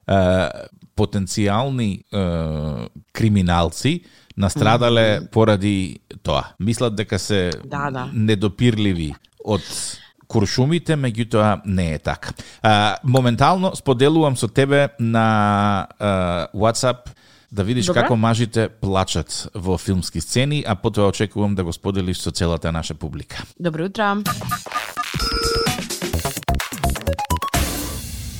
е, 0.07 0.49
потенцијални 0.97 2.01
е, 2.11 2.89
криминалци 3.13 4.01
настрадале 4.37 5.21
поради 5.31 5.99
тоа. 6.23 6.43
Мислат 6.59 6.95
дека 6.95 7.19
се 7.19 7.51
Да, 7.65 7.91
да. 7.91 8.09
недопирливи 8.13 9.15
од 9.47 9.63
куршумите, 10.27 10.97
меѓутоа 10.99 11.61
не 11.65 11.93
е 11.95 11.99
така. 11.99 12.35
А, 12.61 12.97
моментално 13.03 13.75
споделувам 13.75 14.35
со 14.37 14.47
тебе 14.47 14.89
на 14.99 15.87
а, 15.99 16.47
WhatsApp 16.53 17.15
да 17.51 17.63
видиш 17.63 17.85
Добре. 17.85 18.01
како 18.01 18.15
мажите 18.15 18.67
плачат 18.69 19.47
во 19.55 19.77
филмски 19.77 20.21
сцени, 20.21 20.63
а 20.67 20.75
потоа 20.75 21.07
очекувам 21.07 21.55
да 21.55 21.63
го 21.63 21.73
споделиш 21.73 22.19
со 22.19 22.31
целата 22.31 22.71
наша 22.71 22.93
публика. 22.93 23.43
Добро 23.59 23.85
утро. 23.85 24.23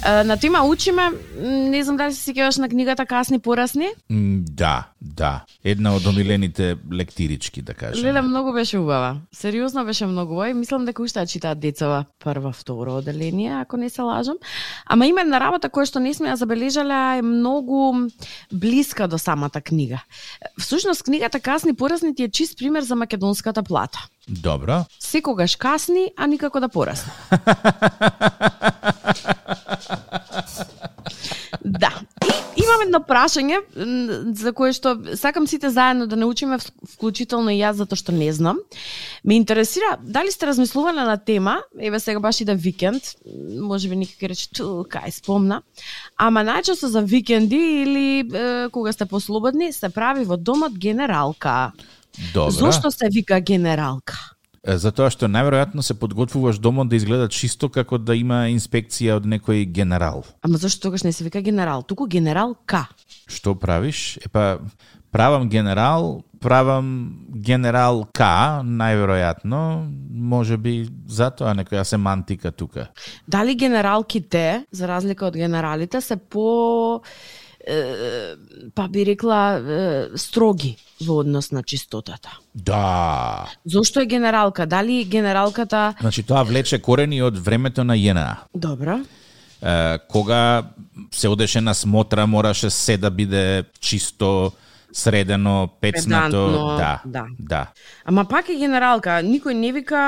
На 0.08 0.38
тема 0.38 0.64
учиме, 0.64 1.10
не 1.44 1.84
знам 1.84 1.98
дали 2.00 2.14
се 2.16 2.32
сеќаваш 2.32 2.62
на 2.64 2.70
книгата 2.72 3.06
Касни 3.06 3.40
порасни. 3.44 3.90
Да, 4.10 4.88
да. 5.02 5.44
Една 5.64 5.92
од 5.96 6.06
омилените 6.08 6.78
лектирички, 6.94 7.62
да 7.62 7.74
кажем. 7.74 8.06
Леле 8.06 8.22
многу 8.22 8.54
беше 8.54 8.78
убава. 8.78 9.18
Сериозно 9.36 9.86
беше 9.86 10.06
многу 10.06 10.34
убава 10.34 10.50
и 10.50 10.54
мислам 10.54 10.86
дека 10.88 11.04
уште 11.04 11.20
ја 11.20 11.28
читаат 11.28 11.60
децава 11.60 12.06
прва, 12.24 12.54
второ 12.56 12.98
оделение, 12.98 13.52
ако 13.52 13.78
не 13.78 13.90
се 13.90 14.02
лажам. 14.02 14.40
Ама 14.86 15.08
има 15.08 15.22
една 15.28 15.44
работа 15.44 15.68
која 15.68 15.92
што 15.92 16.00
не 16.00 16.14
сме 16.16 16.32
ја 16.32 16.40
забележале, 16.40 17.20
е 17.20 17.22
многу 17.22 18.08
блиска 18.54 19.08
до 19.12 19.18
самата 19.20 19.60
книга. 19.60 20.00
Всушност 20.56 21.04
книгата 21.04 21.40
Касни 21.40 21.76
порасни 21.76 22.16
ти 22.16 22.24
е 22.24 22.32
чист 22.32 22.58
пример 22.58 22.82
за 22.82 22.96
македонската 22.96 23.64
плата. 23.64 24.08
Добро. 24.30 24.86
Секогаш 25.00 25.56
касни, 25.56 26.12
а 26.18 26.28
никако 26.28 26.60
да 26.60 26.70
порасне. 26.70 27.12
Да. 31.68 31.92
И 32.58 32.64
имам 32.64 32.82
едно 32.82 33.00
прашање 33.06 33.60
за 34.34 34.54
кое 34.56 34.74
што 34.74 34.96
сакам 35.20 35.48
сите 35.48 35.70
заедно 35.70 36.08
да 36.08 36.16
научиме, 36.16 36.58
вк- 36.58 36.72
вклучително 36.96 37.54
и 37.54 37.60
јас 37.60 37.78
затоа 37.78 38.00
што 38.00 38.16
не 38.16 38.32
знам. 38.34 38.58
Ме 39.24 39.38
интересира 39.38 39.98
дали 40.02 40.32
сте 40.32 40.48
размислувале 40.48 41.04
на 41.06 41.18
тема, 41.18 41.60
еве 41.80 42.00
сега 42.00 42.20
баш 42.20 42.42
иде 42.42 42.56
викенд, 42.56 43.04
може 43.62 43.90
би 43.90 44.00
некој 44.00 44.18
ќе 44.18 44.32
рече 44.32 44.64
кај 44.64 45.12
спомна, 45.12 45.62
ама 46.18 46.42
најчесто 46.48 46.88
за 46.88 47.02
викенди 47.02 47.62
или 47.84 48.08
е, 48.26 48.70
кога 48.72 48.94
сте 48.94 49.06
послободни 49.06 49.74
се 49.74 49.90
прави 49.90 50.26
во 50.26 50.38
домот 50.38 50.74
генералка. 50.78 51.72
Добро. 52.34 52.52
Зошто 52.52 52.92
се 52.92 53.10
вика 53.12 53.40
генералка? 53.40 54.37
Затоа 54.68 55.08
што 55.08 55.30
најверојатно 55.32 55.80
се 55.86 55.96
подготвуваш 55.96 56.60
домот 56.60 56.90
да 56.92 56.98
изгледа 57.00 57.30
чисто 57.32 57.70
како 57.72 57.96
да 57.98 58.18
има 58.20 58.48
инспекција 58.52 59.16
од 59.22 59.28
некој 59.30 59.64
генерал. 59.72 60.26
Ама 60.44 60.60
зашто 60.60 60.90
тогаш 60.90 61.06
не 61.08 61.14
се 61.16 61.24
вика 61.24 61.40
генерал, 61.42 61.86
туку 61.88 62.04
генералка. 62.04 62.88
Што 63.32 63.56
правиш? 63.56 64.20
Епа, 64.26 64.60
правам 65.12 65.48
генерал, 65.48 66.26
правам 66.44 67.16
генерал 67.32 68.04
К, 68.12 68.60
најверојатно, 68.68 69.88
може 70.12 70.58
би 70.60 70.84
затоа 71.08 71.56
некоја 71.56 71.86
семантика 71.88 72.52
тука. 72.52 72.90
Дали 73.28 73.56
генералките, 73.56 74.66
за 74.72 74.88
разлика 74.88 75.32
од 75.32 75.40
генералите, 75.40 76.02
се 76.02 76.18
по 76.18 77.02
па 78.76 78.88
би 78.88 79.06
рекла 79.06 79.62
строги 80.16 80.78
во 81.02 81.20
однос 81.20 81.52
на 81.52 81.64
чистотата. 81.64 82.40
Да. 82.56 83.46
Зошто 83.66 84.00
е 84.00 84.06
генералка? 84.06 84.66
Дали 84.66 85.04
генералката 85.04 85.94
Значи 86.02 86.24
тоа 86.24 86.44
влече 86.44 86.80
корени 86.80 87.22
од 87.22 87.38
времето 87.38 87.84
на 87.84 87.98
ЈНА. 87.98 88.38
Добро. 88.56 89.00
Кога 90.10 90.64
се 91.12 91.28
одеше 91.28 91.62
на 91.62 91.74
смотра, 91.76 92.28
мораше 92.28 92.70
се 92.70 92.98
да 92.98 93.12
биде 93.12 93.64
чисто, 93.80 94.52
средено, 94.92 95.70
пецнато. 95.82 96.76
Да, 96.78 97.02
да. 97.06 97.26
да. 97.40 97.68
Ама 98.06 98.26
пак 98.26 98.50
е 98.50 98.56
генералка. 98.56 99.20
Никој 99.24 99.54
не 99.54 99.72
вика, 99.76 100.04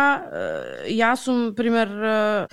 јас 0.90 1.26
сум, 1.28 1.54
пример, 1.56 2.48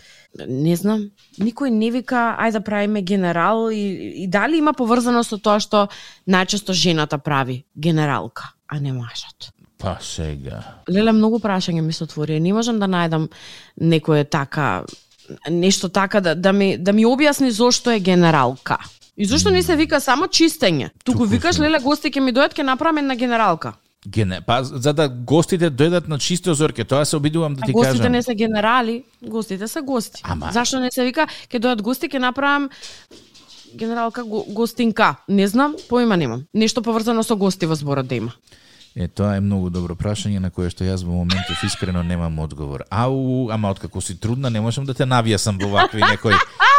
не 0.46 0.76
знам, 0.76 1.08
никој 1.38 1.70
не 1.70 1.90
вика, 1.90 2.36
ајде 2.38 2.58
да 2.58 2.64
правиме 2.64 3.02
генерал 3.02 3.70
и, 3.70 4.24
и 4.24 4.26
дали 4.26 4.58
има 4.58 4.72
поврзано 4.72 5.24
со 5.24 5.38
тоа 5.38 5.60
што 5.60 5.86
најчесто 6.28 6.72
жената 6.72 7.18
прави 7.18 7.64
генералка, 7.74 8.52
а 8.68 8.80
не 8.80 8.92
мажот. 8.92 9.52
Па 9.78 9.98
сега. 10.00 10.62
Леле, 10.88 11.12
многу 11.12 11.38
прашање 11.38 11.82
ми 11.84 11.92
се 11.92 12.04
отвори. 12.04 12.40
Не 12.40 12.52
можам 12.56 12.78
да 12.80 12.88
најдам 12.88 13.28
некое 13.76 14.24
така 14.24 14.84
нешто 15.50 15.88
така 15.88 16.20
да 16.20 16.34
да 16.34 16.52
ми 16.52 16.76
да 16.78 16.92
ми 16.92 17.06
објасни 17.06 17.48
зошто 17.48 17.90
е 17.90 18.00
генералка. 18.00 18.78
И 19.16 19.24
зошто 19.24 19.50
не 19.50 19.62
се 19.62 19.76
вика 19.76 20.00
само 20.00 20.26
чистење? 20.26 20.90
Туку 21.04 21.18
Туку 21.18 21.24
викаш 21.24 21.58
леле 21.58 21.78
гости 21.78 22.10
ќе 22.10 22.20
ми 22.20 22.32
дојдат 22.32 22.52
ќе 22.52 22.62
направиме 22.62 23.00
една 23.00 23.14
генералка. 23.14 23.72
Гене, 24.06 24.40
па 24.40 24.64
за 24.64 24.92
да 24.92 25.08
гостите 25.08 25.70
дојдат 25.70 26.08
на 26.08 26.18
чисто 26.18 26.54
зорке, 26.54 26.84
тоа 26.84 27.04
се 27.04 27.16
обидувам 27.16 27.54
да 27.54 27.62
ти 27.62 27.72
гостите 27.72 27.98
кажам. 27.98 28.12
не 28.12 28.22
се 28.22 28.34
генерали, 28.34 29.02
гостите 29.22 29.68
се 29.68 29.80
гости. 29.80 30.20
Ама- 30.24 30.50
Зашто 30.52 30.80
не 30.80 30.90
се 30.90 31.04
вика 31.04 31.26
ќе 31.50 31.58
дојдат 31.58 31.82
гости 31.82 32.08
ќе 32.08 32.18
направам 32.18 32.68
генералка 33.74 34.24
го, 34.24 34.44
гостинка? 34.48 35.16
Не 35.28 35.48
знам, 35.48 35.74
поима 35.88 36.16
немам. 36.16 36.44
Нешто 36.54 36.82
поврзано 36.82 37.22
со 37.22 37.36
гости 37.36 37.66
во 37.66 37.74
зборот 37.74 38.06
да 38.06 38.14
има. 38.14 38.32
Е, 38.96 39.08
тоа 39.08 39.36
е 39.36 39.40
многу 39.40 39.70
добро 39.70 39.94
прашање 39.94 40.38
на 40.38 40.50
кое 40.50 40.70
што 40.70 40.84
јас 40.84 41.04
во 41.04 41.12
моментов 41.12 41.64
искрено 41.64 42.02
немам 42.02 42.38
одговор. 42.38 42.84
Ау, 42.90 43.50
ама 43.50 43.70
откако 43.70 44.00
си 44.00 44.20
трудна, 44.20 44.50
не 44.50 44.60
можам 44.60 44.84
да 44.84 44.94
те 44.94 45.04
навијасам 45.04 45.60
во 45.62 45.68
вакви 45.68 46.00
некои... 46.00 46.32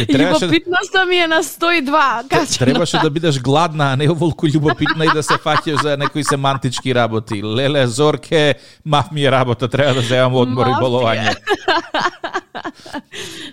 Ти 0.00 0.06
требаше, 0.08 0.44
Љубопитноста 0.44 1.04
ми 1.04 1.16
е 1.16 1.26
на 1.26 1.42
102, 1.42 2.28
кача. 2.28 2.58
требаше 2.58 2.98
да 2.98 3.10
бидеш 3.10 3.40
гладна, 3.40 3.92
а 3.92 3.96
не 3.96 4.10
оволку 4.10 4.46
љубопитна 4.46 5.04
и 5.04 5.14
да 5.14 5.22
се 5.22 5.34
фаќаш 5.34 5.82
за 5.82 5.96
некои 5.96 6.24
семантички 6.24 6.94
работи. 6.94 7.42
Леле, 7.44 7.86
Зорке, 7.86 8.54
мав 8.84 9.12
ми 9.12 9.24
е 9.24 9.30
работа, 9.30 9.68
треба 9.68 9.94
да 9.94 10.00
земам 10.02 10.34
одмор 10.34 10.66
и 10.66 10.70
Мав 10.70 10.78
ти 10.78 10.84
е. 10.84 10.84
боловање. 10.84 11.34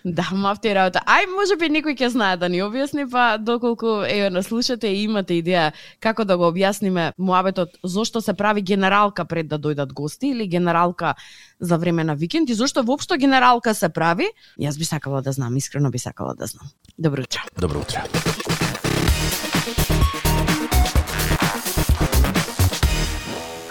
Да, 0.04 0.28
мафти 0.32 0.74
работа. 0.74 1.02
Ај, 1.06 1.28
може 1.32 1.58
би 1.60 1.70
некој 1.72 1.98
ќе 1.98 2.10
знае 2.14 2.38
да 2.38 2.50
ни 2.50 2.62
објасни, 2.64 3.08
па 3.12 3.38
доколку 3.38 4.02
е 4.08 4.30
на 4.30 4.44
слушате 4.44 4.92
и 4.94 5.04
имате 5.04 5.40
идеја 5.42 5.72
како 6.00 6.26
да 6.26 6.38
го 6.38 6.52
објасниме 6.52 7.12
муабетот 7.18 7.78
зошто 7.84 8.22
се 8.22 8.34
прави 8.34 8.62
генералка 8.62 9.26
пред 9.26 9.48
да 9.48 9.60
дојдат 9.60 9.94
гости 9.94 10.32
или 10.32 10.48
генералка 10.48 11.16
за 11.60 11.78
време 11.78 12.04
на 12.04 12.16
викенд 12.16 12.50
и 12.50 12.54
зошто 12.54 12.84
воопшто 12.84 13.18
генералка 13.18 13.74
се 13.74 13.90
прави, 13.90 14.28
јас 14.60 14.78
би 14.78 14.86
сакала 14.86 15.22
да 15.22 15.32
знам, 15.32 15.58
искрено 15.58 15.92
би 15.92 16.00
сакала 16.00 16.36
да 16.36 16.46
знам. 16.46 16.70
Добро 16.98 17.22
утро. 17.22 17.42
Добро 17.60 17.80
утро. 17.80 18.02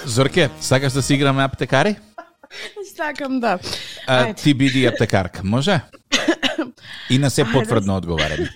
Зорке, 0.07 0.51
сакаш 0.61 0.93
да 0.93 1.03
си 1.03 1.15
играме 1.15 1.45
аптекари? 1.45 1.97
Сакам 2.97 3.41
да. 3.41 3.59
А, 4.07 4.35
ти 4.35 4.55
биди 4.55 4.87
аптекарка, 4.87 5.41
може? 5.45 5.81
И 7.11 7.19
на 7.19 7.31
се 7.31 7.45
потврдно 7.45 8.01
одговарање. 8.01 8.49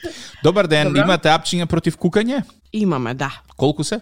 Добар 0.42 0.66
ден, 0.66 0.88
Добро. 0.88 1.00
имате 1.04 1.28
апчиња 1.28 1.66
против 1.66 1.98
кукање? 2.00 2.42
Имаме, 2.72 3.14
да. 3.14 3.30
Колку 3.56 3.84
се? 3.84 4.00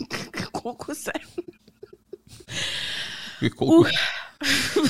Колку 0.52 0.94
се? 0.94 1.12
И 3.42 3.50
Колку? 3.50 3.84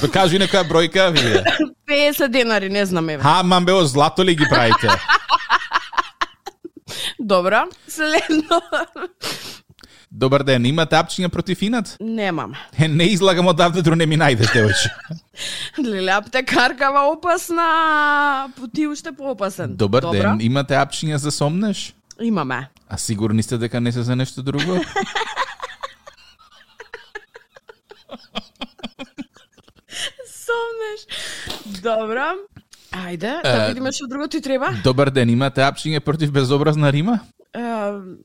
Да 0.00 0.10
кажи 0.12 0.38
некоја 0.38 0.68
бројка, 0.68 1.08
вие. 1.10 1.40
50 1.88 2.28
денари, 2.36 2.68
не 2.68 2.84
знам 2.86 3.08
еве. 3.08 3.22
Ха, 3.22 3.42
мамбео, 3.42 3.84
злато 3.84 4.24
ли 4.24 4.34
ги 4.34 4.44
правите? 4.50 4.88
Добро. 7.20 7.64
Следно. 7.88 8.60
Добар 10.10 10.42
ден, 10.42 10.64
имате 10.66 10.96
апчиња 10.98 11.28
против 11.30 11.60
инат? 11.62 11.92
Немаме. 12.00 12.58
Е, 12.78 12.88
не 12.88 13.04
излагам 13.14 13.46
одавде, 13.46 13.82
друго 13.82 13.96
не 13.96 14.06
ми 14.10 14.16
најдеш, 14.18 14.50
девојче. 14.50 14.90
Леле, 15.86 16.10
аптекаркава 16.10 17.04
опасна, 17.12 18.50
ти 18.74 18.86
уште 18.90 19.12
поопасен. 19.12 19.76
Добар 19.76 20.02
Добро. 20.02 20.18
ден, 20.18 20.40
имате 20.42 20.74
апчиња 20.74 21.14
за 21.14 21.30
сомнеш? 21.30 21.94
Имаме. 22.20 22.68
А 22.88 22.98
сигурни 22.98 23.42
сте 23.42 23.58
дека 23.58 23.80
не 23.80 23.92
се 23.92 24.02
за 24.02 24.16
нешто 24.16 24.42
друго? 24.42 24.82
Сомнеш. 30.26 31.06
Добро. 31.82 32.34
Ајде, 32.90 33.42
да 33.46 33.68
видиме 33.68 33.92
што 33.94 34.10
друго 34.10 34.26
ти 34.26 34.40
треба. 34.42 34.74
Добар 34.82 35.10
ден, 35.14 35.30
имате 35.30 35.62
апчиња 35.62 36.00
против 36.02 36.32
безобразна 36.34 36.90
рима? 36.92 37.20
Е, 37.54 37.62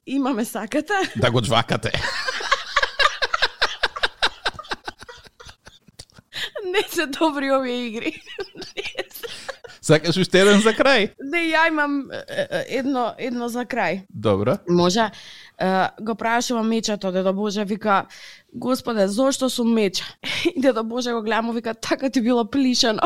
имаме 0.06 0.46
саката. 0.46 0.94
Да 1.16 1.32
го 1.32 1.42
джвакате. 1.42 1.92
Не 6.66 6.84
се 6.90 7.06
добри 7.06 7.52
овие 7.52 7.86
игри. 7.88 8.22
Сакаш 9.82 10.18
уште 10.18 10.40
еден 10.42 10.62
за 10.66 10.74
крај? 10.74 11.12
Не, 11.22 11.44
ја 11.52 11.68
имам 11.70 12.08
едно, 12.68 13.14
едно 13.22 13.50
за 13.54 13.66
крај. 13.70 14.02
Добро. 14.10 14.58
Може, 14.70 15.12
го 16.02 16.16
прашува 16.16 16.64
мечето, 16.64 17.12
дедо 17.12 17.34
Боже, 17.34 17.66
вика, 17.66 18.06
Господе, 18.54 19.08
зошто 19.08 19.50
сум 19.50 19.74
меча? 19.74 20.06
И 20.56 20.62
дедо 20.62 20.84
Боже 20.84 21.14
го 21.14 21.22
гледамо, 21.22 21.54
вика, 21.54 21.74
така 21.74 22.10
ти 22.10 22.22
било 22.22 22.50
плишено. 22.50 23.02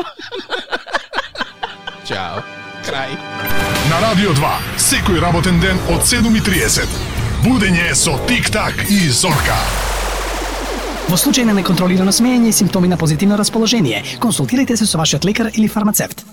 Чао. 2.06 2.59
Крај. 2.80 3.12
На 3.90 3.98
Радио 4.00 4.32
2, 4.32 4.50
секој 4.80 5.20
работен 5.20 5.60
ден 5.60 5.76
од 5.92 6.00
7.30. 6.08 6.88
Будење 7.44 7.92
со 7.92 8.16
Тик-так 8.24 8.86
и 8.88 9.08
Зорка. 9.12 9.58
Во 11.10 11.18
случај 11.20 11.44
на 11.44 11.56
неконтролирано 11.58 12.12
смеење 12.14 12.48
и 12.48 12.56
симптоми 12.56 12.88
на 12.88 12.96
позитивно 12.96 13.36
расположение, 13.36 14.04
консултирайте 14.20 14.76
се 14.80 14.86
со 14.86 14.96
вашиот 14.96 15.26
лекар 15.28 15.50
или 15.52 15.68
фармацевт. 15.68 16.24